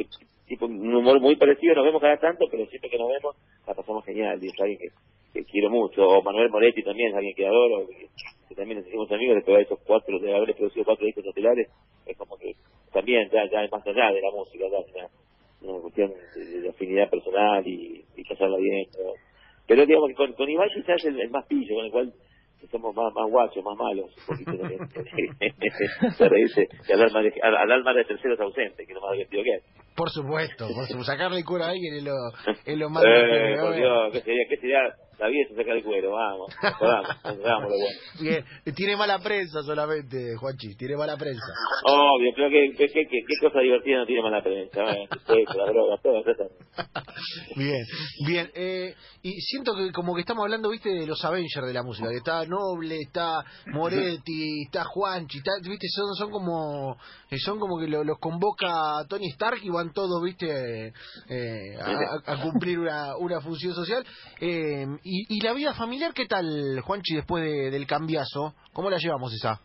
tipo, 0.48 0.66
un 0.66 0.96
humor 0.96 1.20
muy 1.20 1.36
parecido, 1.36 1.76
nos 1.76 1.86
vemos 1.86 2.02
cada 2.02 2.18
tanto, 2.18 2.46
pero 2.50 2.66
siempre 2.68 2.90
que 2.90 2.98
nos 2.98 3.10
vemos 3.10 3.36
la 3.66 3.74
pasamos 3.74 4.04
genial. 4.04 4.44
Y 4.44 4.48
es 4.48 4.60
alguien 4.60 4.80
que, 4.80 5.44
quiero 5.46 5.70
mucho. 5.70 6.08
O 6.08 6.24
Manuel 6.24 6.50
Moretti 6.50 6.84
también 6.84 7.10
es 7.10 7.16
alguien 7.16 7.36
que 7.36 7.46
adoro, 7.46 7.88
que, 7.88 8.56
también 8.56 8.80
nos 8.80 8.88
hicimos 8.88 9.12
amigos 9.12 9.36
después 9.36 9.58
de 9.58 9.64
esos 9.64 9.80
cuatro, 9.86 10.20
de 10.20 10.36
haber 10.36 10.56
producido 10.56 10.86
cuatro 10.86 11.06
discos 11.06 11.26
hotelares. 11.28 11.70
Es 12.98 13.06
también 13.06 13.30
ya, 13.30 13.50
ya 13.52 13.64
es 13.64 13.72
más 13.72 13.86
allá 13.86 14.12
de 14.12 14.22
la 14.22 14.32
música, 14.32 14.66
ya 14.72 14.80
es 14.80 15.12
una, 15.62 15.82
cuestión 15.82 16.14
de, 16.36 16.70
afinidad 16.70 17.10
personal 17.10 17.66
y, 17.68 18.04
y 18.16 18.24
pasarla 18.24 18.58
bien. 18.58 18.88
Pero 19.68 19.86
digamos 19.86 20.10
que 20.10 20.16
con, 20.16 20.34
con 20.34 20.50
Iván 20.50 20.70
quizás 20.74 20.96
es 20.98 21.06
el, 21.06 21.20
el 21.20 21.30
más 21.30 21.46
pillo, 21.46 21.76
con 21.76 21.86
el 21.86 21.92
cual 21.92 22.14
somos 22.72 22.96
más, 22.96 23.14
más 23.14 23.30
guachos, 23.30 23.64
más 23.64 23.78
malos, 23.78 24.12
un 24.18 24.26
poquito 24.26 24.52
reírse 26.30 26.68
y 26.88 26.92
hablar 26.92 27.12
mal 27.12 27.24
de, 27.24 27.34
hablar 27.42 27.84
mal 27.84 27.96
de 27.96 28.06
terceros 28.06 28.40
ausentes, 28.40 28.86
que 28.86 28.92
es 28.92 28.96
lo 28.96 29.02
más 29.02 29.14
divertido 29.14 29.44
que 29.44 29.54
hay. 29.54 29.62
Por 29.96 30.10
supuesto, 30.10 30.66
por 30.68 30.86
supuesto, 30.86 31.04
sacarle 31.04 31.44
cuero 31.44 31.66
a 31.66 31.70
alguien 31.70 31.96
es 31.96 32.04
lo, 32.04 32.16
es 32.66 32.78
lo 32.78 32.90
más 32.94 33.04
eh, 33.06 33.56
por 33.62 33.76
Dios, 33.76 34.12
¿qué 34.14 34.22
sería, 34.22 34.48
qué 34.50 34.58
sería 34.58 34.80
la 35.20 35.28
vida 35.28 35.48
se 35.50 35.56
saca 35.56 35.74
el 35.74 35.84
cuero? 35.84 36.12
Vamos, 36.12 36.54
vamos, 36.62 37.44
vamos, 37.44 37.72
bueno. 38.20 38.46
Tiene 38.76 38.96
mala 38.96 39.20
prensa 39.20 39.64
solamente, 39.64 40.36
Juanchi, 40.36 40.76
tiene 40.76 40.96
mala 40.96 41.18
prensa. 41.18 41.46
Obvio, 41.86 42.34
creo 42.36 42.50
que, 42.50 42.72
qué 42.78 42.88
que, 42.88 43.08
qué 43.08 43.36
cosa 43.42 43.60
divertida 43.60 44.00
no 44.00 44.06
tiene 44.06 44.22
mala 44.22 44.44
prensa, 44.44 44.84
la 44.86 45.66
droga, 45.66 45.98
todo, 46.02 46.24
todo. 46.24 46.50
Bien, 47.56 47.84
bien, 48.28 48.52
eh, 48.54 48.94
y 49.24 49.32
siento 49.42 49.76
que 49.76 49.92
como 49.92 50.14
que 50.14 50.22
estamos 50.22 50.44
hablando, 50.44 50.70
viste, 50.70 50.90
de 50.90 51.08
los 51.08 51.24
Avengers 51.26 51.66
de 51.66 51.74
la 51.74 51.84
música, 51.84 52.10
que 52.10 52.18
está 52.18 52.46
Noble, 52.46 52.98
está 53.02 53.44
Moretti, 53.68 54.64
está 54.66 54.84
Juanchi, 54.86 55.40
está, 55.40 55.52
viste, 55.68 55.88
son, 55.90 56.14
son 56.16 56.32
como, 56.32 56.96
eh, 57.32 57.38
son 57.40 57.60
como 57.60 57.80
que 57.80 57.88
los 57.88 58.18
convoca 58.20 59.04
Tony 59.10 59.28
Stark 59.30 59.60
y 59.64 59.70
van 59.70 59.92
todos, 59.94 60.22
viste, 60.24 60.94
eh, 61.30 61.78
a, 62.26 62.42
cumplir 62.42 62.80
una, 62.80 63.18
una 63.18 63.42
función 63.42 63.74
social. 63.74 64.06
Eh, 64.40 64.86
y, 65.08 65.42
la 65.42 65.54
vida 65.54 65.74
familiar 65.74 66.14
qué 66.14 66.26
tal, 66.26 66.82
Juanchi, 66.82 67.16
después 67.16 67.44
del 67.72 67.88
cambiazo? 67.88 68.54
¿Cómo 68.74 68.90
la 68.90 68.98
llevamos 68.98 69.34
esa? 69.34 69.62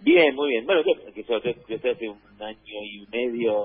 Bien, 0.00 0.34
muy 0.34 0.48
bien. 0.50 0.64
Bueno, 0.64 0.82
yo, 0.82 0.92
estoy 1.14 1.90
hace 1.90 2.08
un 2.08 2.42
año 2.42 2.58
y 2.64 3.06
medio, 3.10 3.60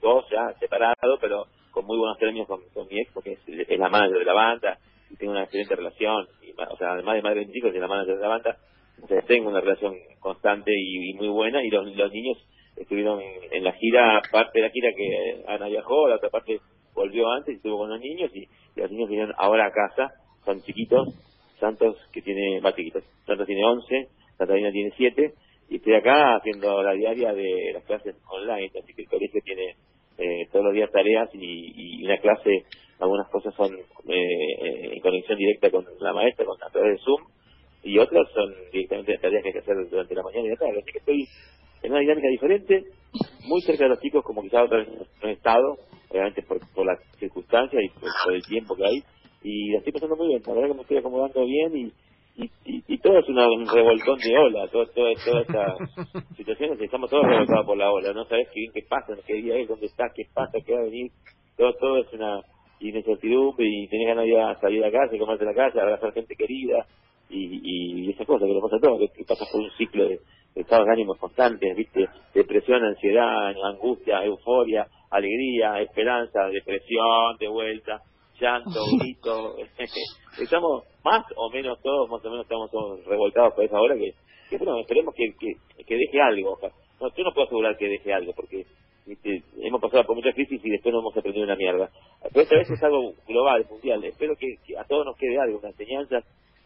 dos 0.00 0.24
ya, 0.30 0.52
separado, 0.60 1.18
pero 1.20 1.46
con 1.72 1.84
muy 1.84 1.98
buenos 1.98 2.18
términos 2.18 2.46
con, 2.46 2.60
mi 2.88 3.00
ex, 3.00 3.10
porque 3.12 3.38
es, 3.46 3.78
la 3.78 3.88
madre 3.88 4.18
de 4.18 4.24
la 4.24 4.32
banda, 4.32 4.78
y 5.10 5.16
tengo 5.16 5.32
una 5.32 5.44
excelente 5.44 5.74
relación, 5.74 6.28
y, 6.42 6.52
o 6.52 6.76
sea, 6.76 6.92
además 6.92 7.16
de 7.16 7.22
madre 7.22 7.40
de 7.40 7.46
mis 7.46 7.56
hijos, 7.56 7.74
es 7.74 7.80
la 7.80 7.88
madre 7.88 8.14
de 8.14 8.20
la 8.20 8.28
banda, 8.28 8.56
entonces 8.96 9.26
tengo 9.26 9.48
una 9.48 9.60
relación 9.60 9.94
constante 10.20 10.70
y, 10.76 11.14
muy 11.14 11.28
buena, 11.28 11.64
y 11.64 11.70
los, 11.70 11.84
los 11.96 12.12
niños 12.12 12.38
estuvieron 12.76 13.20
en, 13.50 13.64
la 13.64 13.72
gira, 13.72 14.20
parte 14.30 14.60
de 14.60 14.66
la 14.66 14.70
gira 14.70 14.90
que 14.96 15.44
Ana 15.48 15.66
viajó, 15.66 16.08
la 16.08 16.16
otra 16.16 16.30
parte 16.30 16.60
volvió 16.94 17.30
antes 17.30 17.54
y 17.54 17.56
estuvo 17.56 17.78
con 17.78 17.90
los 17.90 18.00
niños, 18.00 18.30
y 18.34 18.46
los 18.82 18.90
niños 18.90 19.08
vinieron 19.08 19.34
ahora 19.38 19.66
a 19.66 19.72
casa, 19.72 20.12
son 20.44 20.62
chiquitos, 20.62 21.08
Santos 21.58 21.96
que 22.12 22.22
tiene, 22.22 22.60
más 22.60 22.74
chiquitos, 22.74 23.04
Santos 23.26 23.46
tiene 23.46 23.64
11, 23.64 24.08
Catalina 24.38 24.72
tiene 24.72 24.92
7, 24.96 25.34
y 25.68 25.76
estoy 25.76 25.94
acá 25.94 26.36
haciendo 26.36 26.82
la 26.82 26.92
diaria 26.92 27.32
de 27.32 27.72
las 27.74 27.84
clases 27.84 28.16
online, 28.28 28.70
así 28.82 28.94
que 28.94 29.02
el 29.02 29.08
colegio 29.08 29.40
tiene 29.44 29.76
eh, 30.18 30.46
todos 30.50 30.64
los 30.64 30.74
días 30.74 30.90
tareas 30.90 31.28
y, 31.34 32.00
y, 32.00 32.04
una 32.04 32.18
clase, 32.18 32.64
algunas 32.98 33.28
cosas 33.28 33.54
son 33.54 33.72
eh, 33.74 34.92
en 34.92 35.00
conexión 35.00 35.38
directa 35.38 35.70
con 35.70 35.84
la 36.00 36.12
maestra, 36.12 36.44
con 36.44 36.56
a 36.62 36.70
través 36.70 36.98
de 36.98 37.04
Zoom, 37.04 37.22
y 37.82 37.98
otras 37.98 38.28
son 38.32 38.52
directamente 38.72 39.16
tareas 39.18 39.42
que 39.42 39.48
hay 39.48 39.52
que 39.52 39.60
hacer 39.60 39.76
durante 39.88 40.14
la 40.14 40.22
mañana 40.22 40.46
y 40.46 40.50
la 40.50 40.56
tarde, 40.56 40.78
así 40.80 40.92
que 40.92 40.98
estoy 40.98 41.28
en 41.82 41.92
una 41.92 42.00
dinámica 42.00 42.28
diferente, 42.28 42.84
muy 43.46 43.60
cerca 43.62 43.84
de 43.84 43.90
los 43.90 44.00
chicos 44.00 44.24
como 44.24 44.42
quizás 44.42 44.64
otra 44.64 44.78
vez 44.78 44.88
no 45.22 45.28
he 45.28 45.32
estado, 45.32 45.78
obviamente 46.10 46.42
por, 46.42 46.58
por 46.74 46.86
las 46.86 46.98
circunstancias 47.18 47.82
y 47.82 47.88
por, 47.98 48.34
el 48.34 48.42
tiempo 48.42 48.76
que 48.76 48.84
hay, 48.84 49.02
y 49.42 49.72
la 49.72 49.78
estoy 49.78 49.92
pasando 49.92 50.16
muy 50.16 50.28
bien, 50.28 50.42
la 50.46 50.52
verdad 50.52 50.68
que 50.68 50.74
me 50.74 50.82
estoy 50.82 50.96
acomodando 50.98 51.44
bien 51.46 51.76
y, 51.76 51.92
y, 52.36 52.50
y, 52.64 52.98
todo 52.98 53.18
es 53.18 53.28
una, 53.28 53.46
un 53.48 53.66
revoltón 53.66 54.18
de 54.18 54.38
ola, 54.38 54.68
todo, 54.68 54.86
todo, 54.86 55.12
toda 55.24 55.40
esta 55.42 55.76
situación, 56.36 56.76
estamos 56.80 57.10
todos 57.10 57.24
revoltados 57.24 57.66
por 57.66 57.76
la 57.76 57.90
ola, 57.90 58.12
no 58.12 58.24
sabes 58.24 58.48
qué 58.52 58.60
bien 58.60 58.72
qué 58.72 58.82
pasa, 58.88 59.14
qué 59.26 59.34
día 59.34 59.56
es, 59.56 59.68
dónde 59.68 59.86
está, 59.86 60.10
qué 60.14 60.24
pasa, 60.32 60.58
qué 60.64 60.74
va 60.74 60.80
a 60.80 60.84
venir, 60.84 61.10
todo, 61.56 61.72
todo 61.74 61.98
es 61.98 62.12
una 62.12 62.40
incertidumbre 62.80 63.66
y 63.68 63.88
tenés 63.88 64.08
ganas 64.08 64.24
de 64.24 64.60
salir 64.60 64.84
a 64.84 64.90
casa 64.90 65.14
y 65.14 65.18
comerte 65.18 65.44
la 65.44 65.54
casa, 65.54 65.82
abrazar 65.82 66.12
gente 66.12 66.34
querida 66.34 66.86
y, 67.28 67.60
y 67.62 68.10
esas 68.10 68.26
cosas 68.26 68.48
que 68.48 68.54
le 68.54 68.60
pasa 68.60 68.76
a 68.76 68.80
todos, 68.80 69.10
que, 69.12 69.24
pasas 69.24 69.48
por 69.50 69.60
un 69.60 69.70
ciclo 69.72 70.08
de, 70.08 70.18
estados 70.54 70.86
de 70.86 70.92
ánimo 70.92 71.14
constantes, 71.14 71.76
viste, 71.76 72.08
depresión, 72.34 72.82
ansiedad, 72.84 73.54
angustia, 73.64 74.24
euforia, 74.24 74.86
alegría, 75.10 75.80
esperanza, 75.80 76.46
depresión, 76.46 77.36
de 77.38 77.48
vuelta, 77.48 78.00
llanto, 78.40 78.80
grito, 79.00 79.56
estamos 80.40 80.84
más 81.04 81.24
o 81.36 81.50
menos 81.50 81.80
todos, 81.82 82.08
más 82.08 82.24
o 82.24 82.30
menos 82.30 82.44
estamos 82.44 82.70
todos 82.70 83.04
revoltados 83.04 83.54
por 83.54 83.64
esa 83.64 83.80
hora 83.80 83.96
que, 83.96 84.12
que 84.48 84.56
bueno, 84.58 84.78
esperemos 84.80 85.14
que, 85.14 85.34
que, 85.38 85.84
que 85.84 85.96
deje 85.96 86.20
algo. 86.20 86.58
no, 87.00 87.14
yo 87.14 87.24
no 87.24 87.32
puedo 87.32 87.46
asegurar 87.46 87.76
que 87.76 87.88
deje 87.88 88.12
algo 88.12 88.32
porque 88.34 88.64
hemos 89.62 89.80
pasado 89.80 90.04
por 90.04 90.16
muchas 90.16 90.34
crisis 90.34 90.60
y 90.64 90.70
después 90.70 90.92
no 90.92 91.00
hemos 91.00 91.16
aprendido 91.16 91.44
una 91.44 91.56
mierda. 91.56 91.90
Pero 92.22 92.42
esta 92.42 92.56
vez 92.56 92.70
es 92.70 92.82
algo 92.82 93.12
global, 93.26 93.66
mundial. 93.68 94.04
Espero 94.04 94.34
que, 94.36 94.56
a 94.78 94.84
todos 94.84 95.04
nos 95.06 95.16
quede 95.16 95.38
algo, 95.38 95.58
una 95.58 95.70
enseñanza 95.70 96.20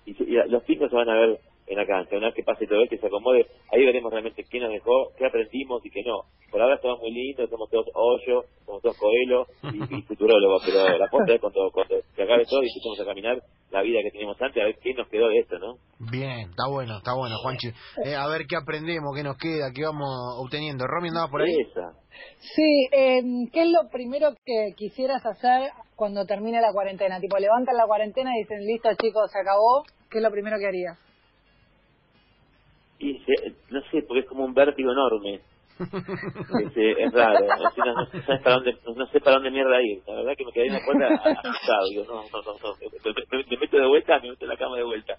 y, 0.05 0.11
y 0.11 0.49
los 0.49 0.63
picos 0.65 0.91
se 0.91 0.97
van 0.97 1.09
a 1.09 1.15
ver 1.15 1.41
en 1.67 1.77
la 1.77 1.87
cancha. 1.87 2.17
Una 2.17 2.27
vez 2.27 2.35
que 2.35 2.43
pase 2.43 2.67
todo 2.67 2.83
esto 2.83 2.95
y 2.95 2.99
se 2.99 3.07
acomode, 3.07 3.47
ahí 3.73 3.85
veremos 3.85 4.13
realmente 4.13 4.45
qué 4.49 4.61
nos 4.61 4.71
dejó, 4.71 5.13
qué 5.17 5.27
aprendimos 5.27 5.85
y 5.85 5.91
qué 5.91 6.03
no. 6.03 6.23
Por 6.51 6.61
ahora 6.61 6.77
estamos 6.77 7.01
muy 7.01 7.11
lindos, 7.11 7.51
somos 7.51 7.71
todos 7.71 7.87
hoyo, 7.95 8.45
somos 8.65 8.83
todos 8.83 8.97
coelo 8.99 9.47
y, 9.73 10.03
futurólogos, 10.09 10.63
pero 10.65 10.99
la 10.99 11.09
posta 11.09 11.35
es 11.35 11.41
cuando, 11.41 11.71
cuando 11.73 11.97
se 12.15 12.23
acabe 12.23 12.45
todo 12.45 12.63
y 12.63 12.69
empecemos 12.69 13.01
a 13.01 13.05
caminar 13.05 13.43
la 13.71 13.83
vida 13.83 14.01
que 14.03 14.11
teníamos 14.11 14.41
antes, 14.41 14.63
a 14.63 14.67
ver 14.67 14.77
qué 14.81 14.95
nos 14.95 15.09
quedó 15.09 15.29
de 15.29 15.39
esto, 15.39 15.59
¿no? 15.59 15.77
Bien, 15.99 16.51
está 16.51 16.69
bueno, 16.69 16.99
está 16.99 17.15
bueno, 17.15 17.37
Juanchi. 17.43 17.69
Eh, 18.05 18.15
a 18.15 18.27
ver 18.29 18.47
qué 18.49 18.57
aprendemos, 18.57 19.15
qué 19.17 19.23
nos 19.23 19.37
queda, 19.37 19.73
qué 19.75 19.83
vamos 19.85 20.09
obteniendo. 20.39 20.87
¿Romy 20.87 21.09
andaba 21.09 21.29
por 21.29 21.43
ahí? 21.43 21.55
Sí, 22.39 22.89
eh, 22.93 23.23
¿qué 23.53 23.63
es 23.63 23.69
lo 23.71 23.89
primero 23.91 24.35
que 24.45 24.75
quisieras 24.77 25.25
hacer 25.27 25.73
cuando 25.97 26.25
termine 26.27 26.61
la 26.61 26.73
cuarentena? 26.73 27.19
Tipo, 27.21 27.39
levantan 27.39 27.77
la 27.77 27.87
cuarentena 27.87 28.31
y 28.37 28.43
dicen, 28.43 28.65
listo 28.65 28.91
chicos, 29.01 29.31
se 29.33 29.41
acabó. 29.41 29.85
¿Qué 30.11 30.19
es 30.19 30.23
lo 30.23 30.31
primero 30.31 30.59
que 30.59 30.67
harías? 30.67 31.04
Y 33.27 33.73
no 33.73 33.81
sé, 33.91 34.03
porque 34.03 34.21
es 34.21 34.27
como 34.27 34.45
un 34.45 34.55
vértigo 34.55 34.93
enorme. 34.93 35.41
es 36.77 37.13
raro, 37.13 37.47
no, 37.47 38.07
sé 38.07 38.39
para 38.45 38.55
dónde, 38.57 38.77
no 38.95 39.07
sé 39.07 39.21
para 39.21 39.37
dónde 39.37 39.51
mierda 39.51 39.83
ir. 39.83 40.03
La 40.07 40.15
verdad 40.15 40.35
que 40.39 40.45
me 40.45 40.53
quedé 40.53 40.67
en 40.67 40.75
la 40.75 40.85
puerta 40.85 41.07
asustado. 41.09 41.89
Digo, 41.91 42.05
no, 42.05 42.23
no, 42.31 42.43
no, 42.43 43.49
Me, 43.49 43.57
meto 43.57 43.77
de 43.77 43.87
vuelta, 43.87 44.21
me 44.21 44.31
meto 44.31 44.45
en 44.45 44.49
la 44.51 44.57
cama 44.57 44.77
de 44.77 44.85
vuelta. 44.85 45.15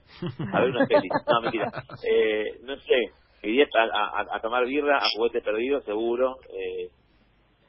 A 0.54 0.62
ver 0.62 0.70
una 0.70 0.88
peli. 0.88 1.10
No, 1.28 1.42
mentira. 1.42 1.72
Eh, 2.10 2.60
no 2.64 2.78
sé, 2.78 3.12
iría 3.44 3.68
a, 3.78 4.22
a, 4.22 4.38
a, 4.38 4.40
tomar 4.40 4.66
birra, 4.66 4.98
a 4.98 5.10
juguete 5.14 5.42
perdido, 5.42 5.82
seguro. 5.82 6.38
Eh, 6.50 6.90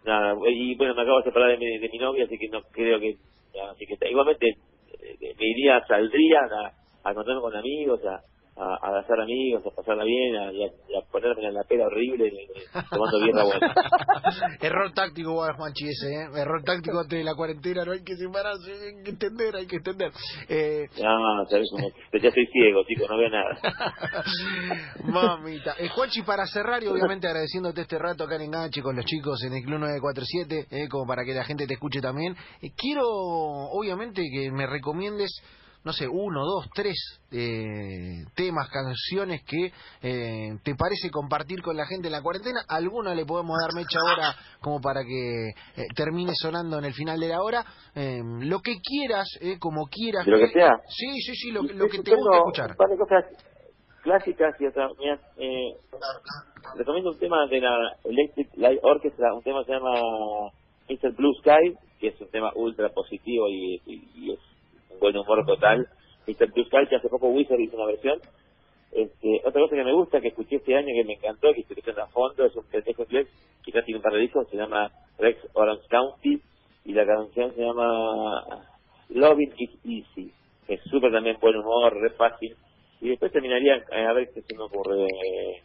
nada, 0.04 0.34
y 0.48 0.76
bueno, 0.76 0.94
me 0.94 1.02
acabo 1.02 1.18
de 1.18 1.24
separar 1.24 1.50
de 1.50 1.58
mi, 1.58 1.78
de 1.78 1.88
mi 1.88 1.98
novia, 1.98 2.24
así 2.24 2.38
que 2.38 2.48
no 2.48 2.62
creo 2.70 3.00
que. 3.00 3.16
Así 3.72 3.86
que 3.86 4.10
igualmente 4.10 4.46
eh, 4.46 5.34
me 5.38 5.46
iría, 5.46 5.84
saldría 5.86 6.40
a, 6.40 6.72
a 7.02 7.10
encontrarme 7.10 7.40
con 7.40 7.56
amigos, 7.56 8.00
a 8.04 8.20
a, 8.56 8.64
a 8.64 8.88
abrazar 8.88 9.20
amigos, 9.20 9.62
a 9.66 9.70
pasarla 9.74 10.04
bien, 10.04 10.36
a, 10.36 10.48
a, 10.48 10.98
a 10.98 11.10
ponerme 11.10 11.46
en 11.46 11.54
la 11.54 11.62
pera 11.64 11.86
horrible, 11.86 12.30
tomando 12.90 13.20
birra 13.20 13.44
buena. 13.44 13.74
Error 14.60 14.92
táctico, 14.92 15.34
bueno, 15.34 15.54
Juanchi, 15.56 15.88
ese, 15.88 16.12
¿eh? 16.12 16.28
Error 16.36 16.62
táctico 16.64 16.98
antes 16.98 17.18
de 17.18 17.24
la 17.24 17.34
cuarentena, 17.34 17.84
no 17.84 17.92
hay 17.92 18.02
que 18.02 18.16
separarse, 18.16 18.72
hay 18.72 19.02
que 19.04 19.10
entender, 19.10 19.56
hay 19.56 19.66
que 19.66 19.76
entender. 19.76 20.10
Eh... 20.48 20.86
No, 21.02 21.44
sabes 21.48 21.68
como 21.70 21.88
ya 21.88 22.30
soy 22.30 22.46
ciego, 22.46 22.82
chico, 22.86 23.06
no 23.08 23.18
veo 23.18 23.30
nada. 23.30 23.58
Mamita. 25.04 25.74
Eh, 25.78 25.88
Juanchi, 25.88 26.22
para 26.22 26.46
cerrar 26.46 26.82
y 26.82 26.86
obviamente 26.86 27.26
agradeciéndote 27.26 27.82
este 27.82 27.98
rato 27.98 28.24
acá 28.24 28.36
en 28.36 28.42
Enganche 28.42 28.82
con 28.82 28.96
los 28.96 29.04
chicos 29.04 29.42
en 29.44 29.54
el 29.54 29.62
Club 29.62 29.80
947, 29.80 30.66
eh, 30.70 30.88
como 30.88 31.06
para 31.06 31.24
que 31.24 31.34
la 31.34 31.44
gente 31.44 31.66
te 31.66 31.74
escuche 31.74 32.00
también, 32.00 32.34
eh, 32.62 32.70
quiero 32.76 33.04
obviamente 33.06 34.22
que 34.32 34.50
me 34.50 34.66
recomiendes 34.66 35.42
no 35.86 35.92
sé, 35.92 36.08
uno, 36.08 36.44
dos, 36.44 36.68
tres 36.74 36.96
eh, 37.30 38.24
temas, 38.34 38.68
canciones 38.70 39.44
que 39.44 39.70
eh, 40.02 40.58
te 40.64 40.74
parece 40.74 41.12
compartir 41.12 41.62
con 41.62 41.76
la 41.76 41.86
gente 41.86 42.08
en 42.08 42.12
la 42.12 42.22
cuarentena. 42.22 42.58
Alguna 42.68 43.14
le 43.14 43.24
podemos 43.24 43.56
dar 43.56 43.72
mecha 43.72 44.00
ahora 44.00 44.34
como 44.60 44.80
para 44.80 45.04
que 45.04 45.50
eh, 45.50 45.86
termine 45.94 46.32
sonando 46.34 46.80
en 46.80 46.86
el 46.86 46.92
final 46.92 47.20
de 47.20 47.28
la 47.28 47.40
hora. 47.40 47.64
Eh, 47.94 48.20
lo 48.40 48.58
que 48.58 48.78
quieras, 48.82 49.28
eh, 49.40 49.60
como 49.60 49.86
quieras. 49.86 50.26
Lo 50.26 50.38
que 50.38 50.48
sea. 50.48 50.72
Sí, 50.88 51.20
sí, 51.20 51.36
sí, 51.36 51.52
lo, 51.52 51.62
lo 51.62 51.86
que 51.86 52.02
te 52.02 52.16
guste 52.16 52.36
escuchar. 52.36 52.70
Un 52.72 52.76
par 52.76 52.90
de 52.90 52.96
cosas 52.96 53.24
clásicas 54.02 54.60
y 54.60 54.66
otra. 54.66 54.88
Mira, 54.98 55.20
eh, 55.36 55.76
recomiendo 56.76 57.10
un 57.12 57.18
tema 57.20 57.46
de 57.46 57.60
la 57.60 57.96
Electric 58.02 58.48
Light 58.56 58.80
Orchestra, 58.82 59.32
un 59.32 59.42
tema 59.44 59.60
que 59.60 59.66
se 59.66 59.72
llama 59.78 60.00
Mr. 60.88 61.14
Blue 61.14 61.34
Sky, 61.34 61.78
que 62.00 62.08
es 62.08 62.20
un 62.20 62.28
tema 62.32 62.50
ultra 62.56 62.88
positivo 62.88 63.48
y, 63.48 63.80
y, 63.86 64.10
y 64.16 64.32
es 64.32 64.40
buen 64.98 65.16
humor 65.16 65.44
total. 65.46 65.88
Mr. 66.26 66.50
Sky, 66.50 66.86
que 66.88 66.96
hace 66.96 67.08
poco 67.08 67.28
Wizard 67.28 67.60
hizo 67.60 67.76
una 67.76 67.86
versión. 67.86 68.20
Este, 68.92 69.40
otra 69.44 69.60
cosa 69.60 69.76
que 69.76 69.84
me 69.84 69.92
gusta, 69.92 70.20
que 70.20 70.28
escuché 70.28 70.56
este 70.56 70.74
año, 70.74 70.86
que 70.86 71.04
me 71.04 71.14
encantó, 71.14 71.52
que 71.52 71.60
estoy 71.60 71.76
a 72.02 72.06
fondo, 72.06 72.44
es 72.44 72.56
un 72.56 72.64
pendejo 72.64 73.02
inglés, 73.02 73.28
quizás 73.62 73.84
tiene 73.84 73.98
un 73.98 74.02
par 74.02 74.12
de 74.12 74.20
discos, 74.20 74.48
se 74.48 74.56
llama 74.56 74.90
Rex 75.18 75.38
Orange 75.52 75.86
County, 75.88 76.40
y 76.84 76.92
la 76.92 77.04
canción 77.04 77.54
se 77.54 77.62
llama 77.62 78.42
Loving 79.10 79.52
is 79.58 79.70
Easy. 79.84 80.32
Es 80.68 80.80
súper 80.90 81.12
también 81.12 81.36
buen 81.40 81.56
humor, 81.56 81.94
re 82.00 82.10
fácil. 82.10 82.56
Y 83.00 83.10
después 83.10 83.32
terminaría, 83.32 83.76
eh, 83.76 84.06
a 84.06 84.12
ver 84.12 84.30
qué 84.32 84.40
se 84.42 84.56
me 84.56 84.62
ocurre, 84.64 85.04
eh, 85.04 85.62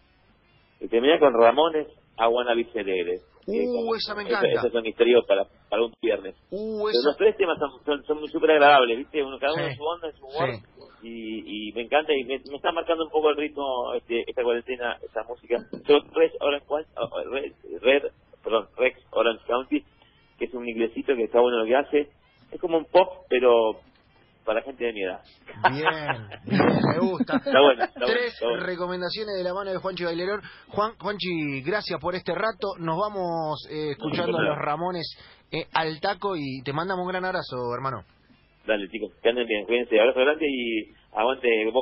terminaría 0.89 1.19
con 1.19 1.33
Ramones, 1.33 1.87
Be 2.17 2.65
Celere. 2.73 3.30
Uh, 3.47 3.95
esa 3.95 4.15
me 4.15 4.23
encanta. 4.23 4.47
Esos 4.47 4.71
son 4.71 4.85
para, 5.27 5.45
para 5.69 5.83
un 5.83 5.93
viernes. 6.01 6.35
Uh, 6.51 6.77
Pero 6.85 6.89
esa... 6.89 7.09
los 7.09 7.17
tres 7.17 7.37
temas 7.37 7.57
son, 7.59 7.83
son, 7.85 8.03
son 8.05 8.19
muy 8.19 8.27
súper 8.29 8.51
agradables, 8.51 8.97
¿viste? 8.97 9.23
Uno, 9.23 9.39
cada 9.39 9.53
uno 9.53 9.63
Sí. 9.63 9.69
en 9.71 9.77
su 9.77 9.83
onda, 9.83 10.07
en 10.09 10.15
su 10.15 10.25
humor. 10.25 10.49
Sí. 10.55 10.61
Y, 11.03 11.69
y 11.69 11.71
me 11.73 11.81
encanta 11.81 12.13
y 12.13 12.23
me, 12.25 12.37
me 12.49 12.55
está 12.57 12.71
marcando 12.71 13.03
un 13.05 13.09
poco 13.09 13.29
el 13.31 13.37
ritmo 13.37 13.93
este, 13.95 14.23
esta 14.27 14.43
cuarentena, 14.43 14.97
esta 15.01 15.23
música. 15.23 15.57
Son 15.87 16.01
Orange, 16.39 17.53
Red, 17.81 18.03
perdón, 18.43 18.67
Rex 18.77 18.99
Orange 19.11 19.43
County, 19.47 19.83
que 20.37 20.45
es 20.45 20.53
un 20.53 20.67
inglesito 20.69 21.15
que 21.15 21.23
está 21.23 21.39
bueno 21.41 21.57
lo 21.57 21.65
que 21.65 21.75
hace. 21.75 22.09
Es 22.51 22.59
como 22.61 22.77
un 22.77 22.85
pop, 22.85 23.25
pero 23.29 23.79
para 24.51 24.63
gente 24.63 24.83
de 24.83 24.91
mi 24.91 25.03
edad. 25.03 25.21
Bien, 25.71 26.27
bien, 26.45 26.61
me 26.91 26.99
gusta. 26.99 27.37
Está 27.37 27.61
bueno, 27.61 27.83
está 27.85 27.99
bueno, 28.01 28.13
Tres 28.13 28.37
bueno. 28.41 28.65
recomendaciones 28.65 29.37
de 29.37 29.43
la 29.45 29.53
mano 29.53 29.71
de 29.71 29.77
Juanchi 29.77 30.03
Bailerón. 30.03 30.41
Juan, 30.67 30.91
Juanchi, 30.99 31.61
gracias 31.61 31.97
por 32.01 32.15
este 32.15 32.35
rato. 32.35 32.75
Nos 32.77 32.97
vamos 32.99 33.65
eh, 33.71 33.91
escuchando 33.91 34.37
a 34.37 34.41
los 34.41 34.57
Ramones 34.57 35.07
eh, 35.53 35.67
al 35.73 36.01
taco 36.01 36.35
y 36.35 36.61
te 36.63 36.73
mandamos 36.73 37.03
un 37.05 37.11
gran 37.11 37.23
abrazo, 37.23 37.73
hermano. 37.73 38.03
Dale, 38.67 38.89
chicos, 38.89 39.13
que 39.23 39.29
anden 39.29 39.47
bien, 39.47 39.65
cuídense. 39.65 39.97
Abrazo 39.97 40.19
grande 40.19 40.45
y 40.45 40.91
aguante 41.13 41.47
Boca 41.67 41.79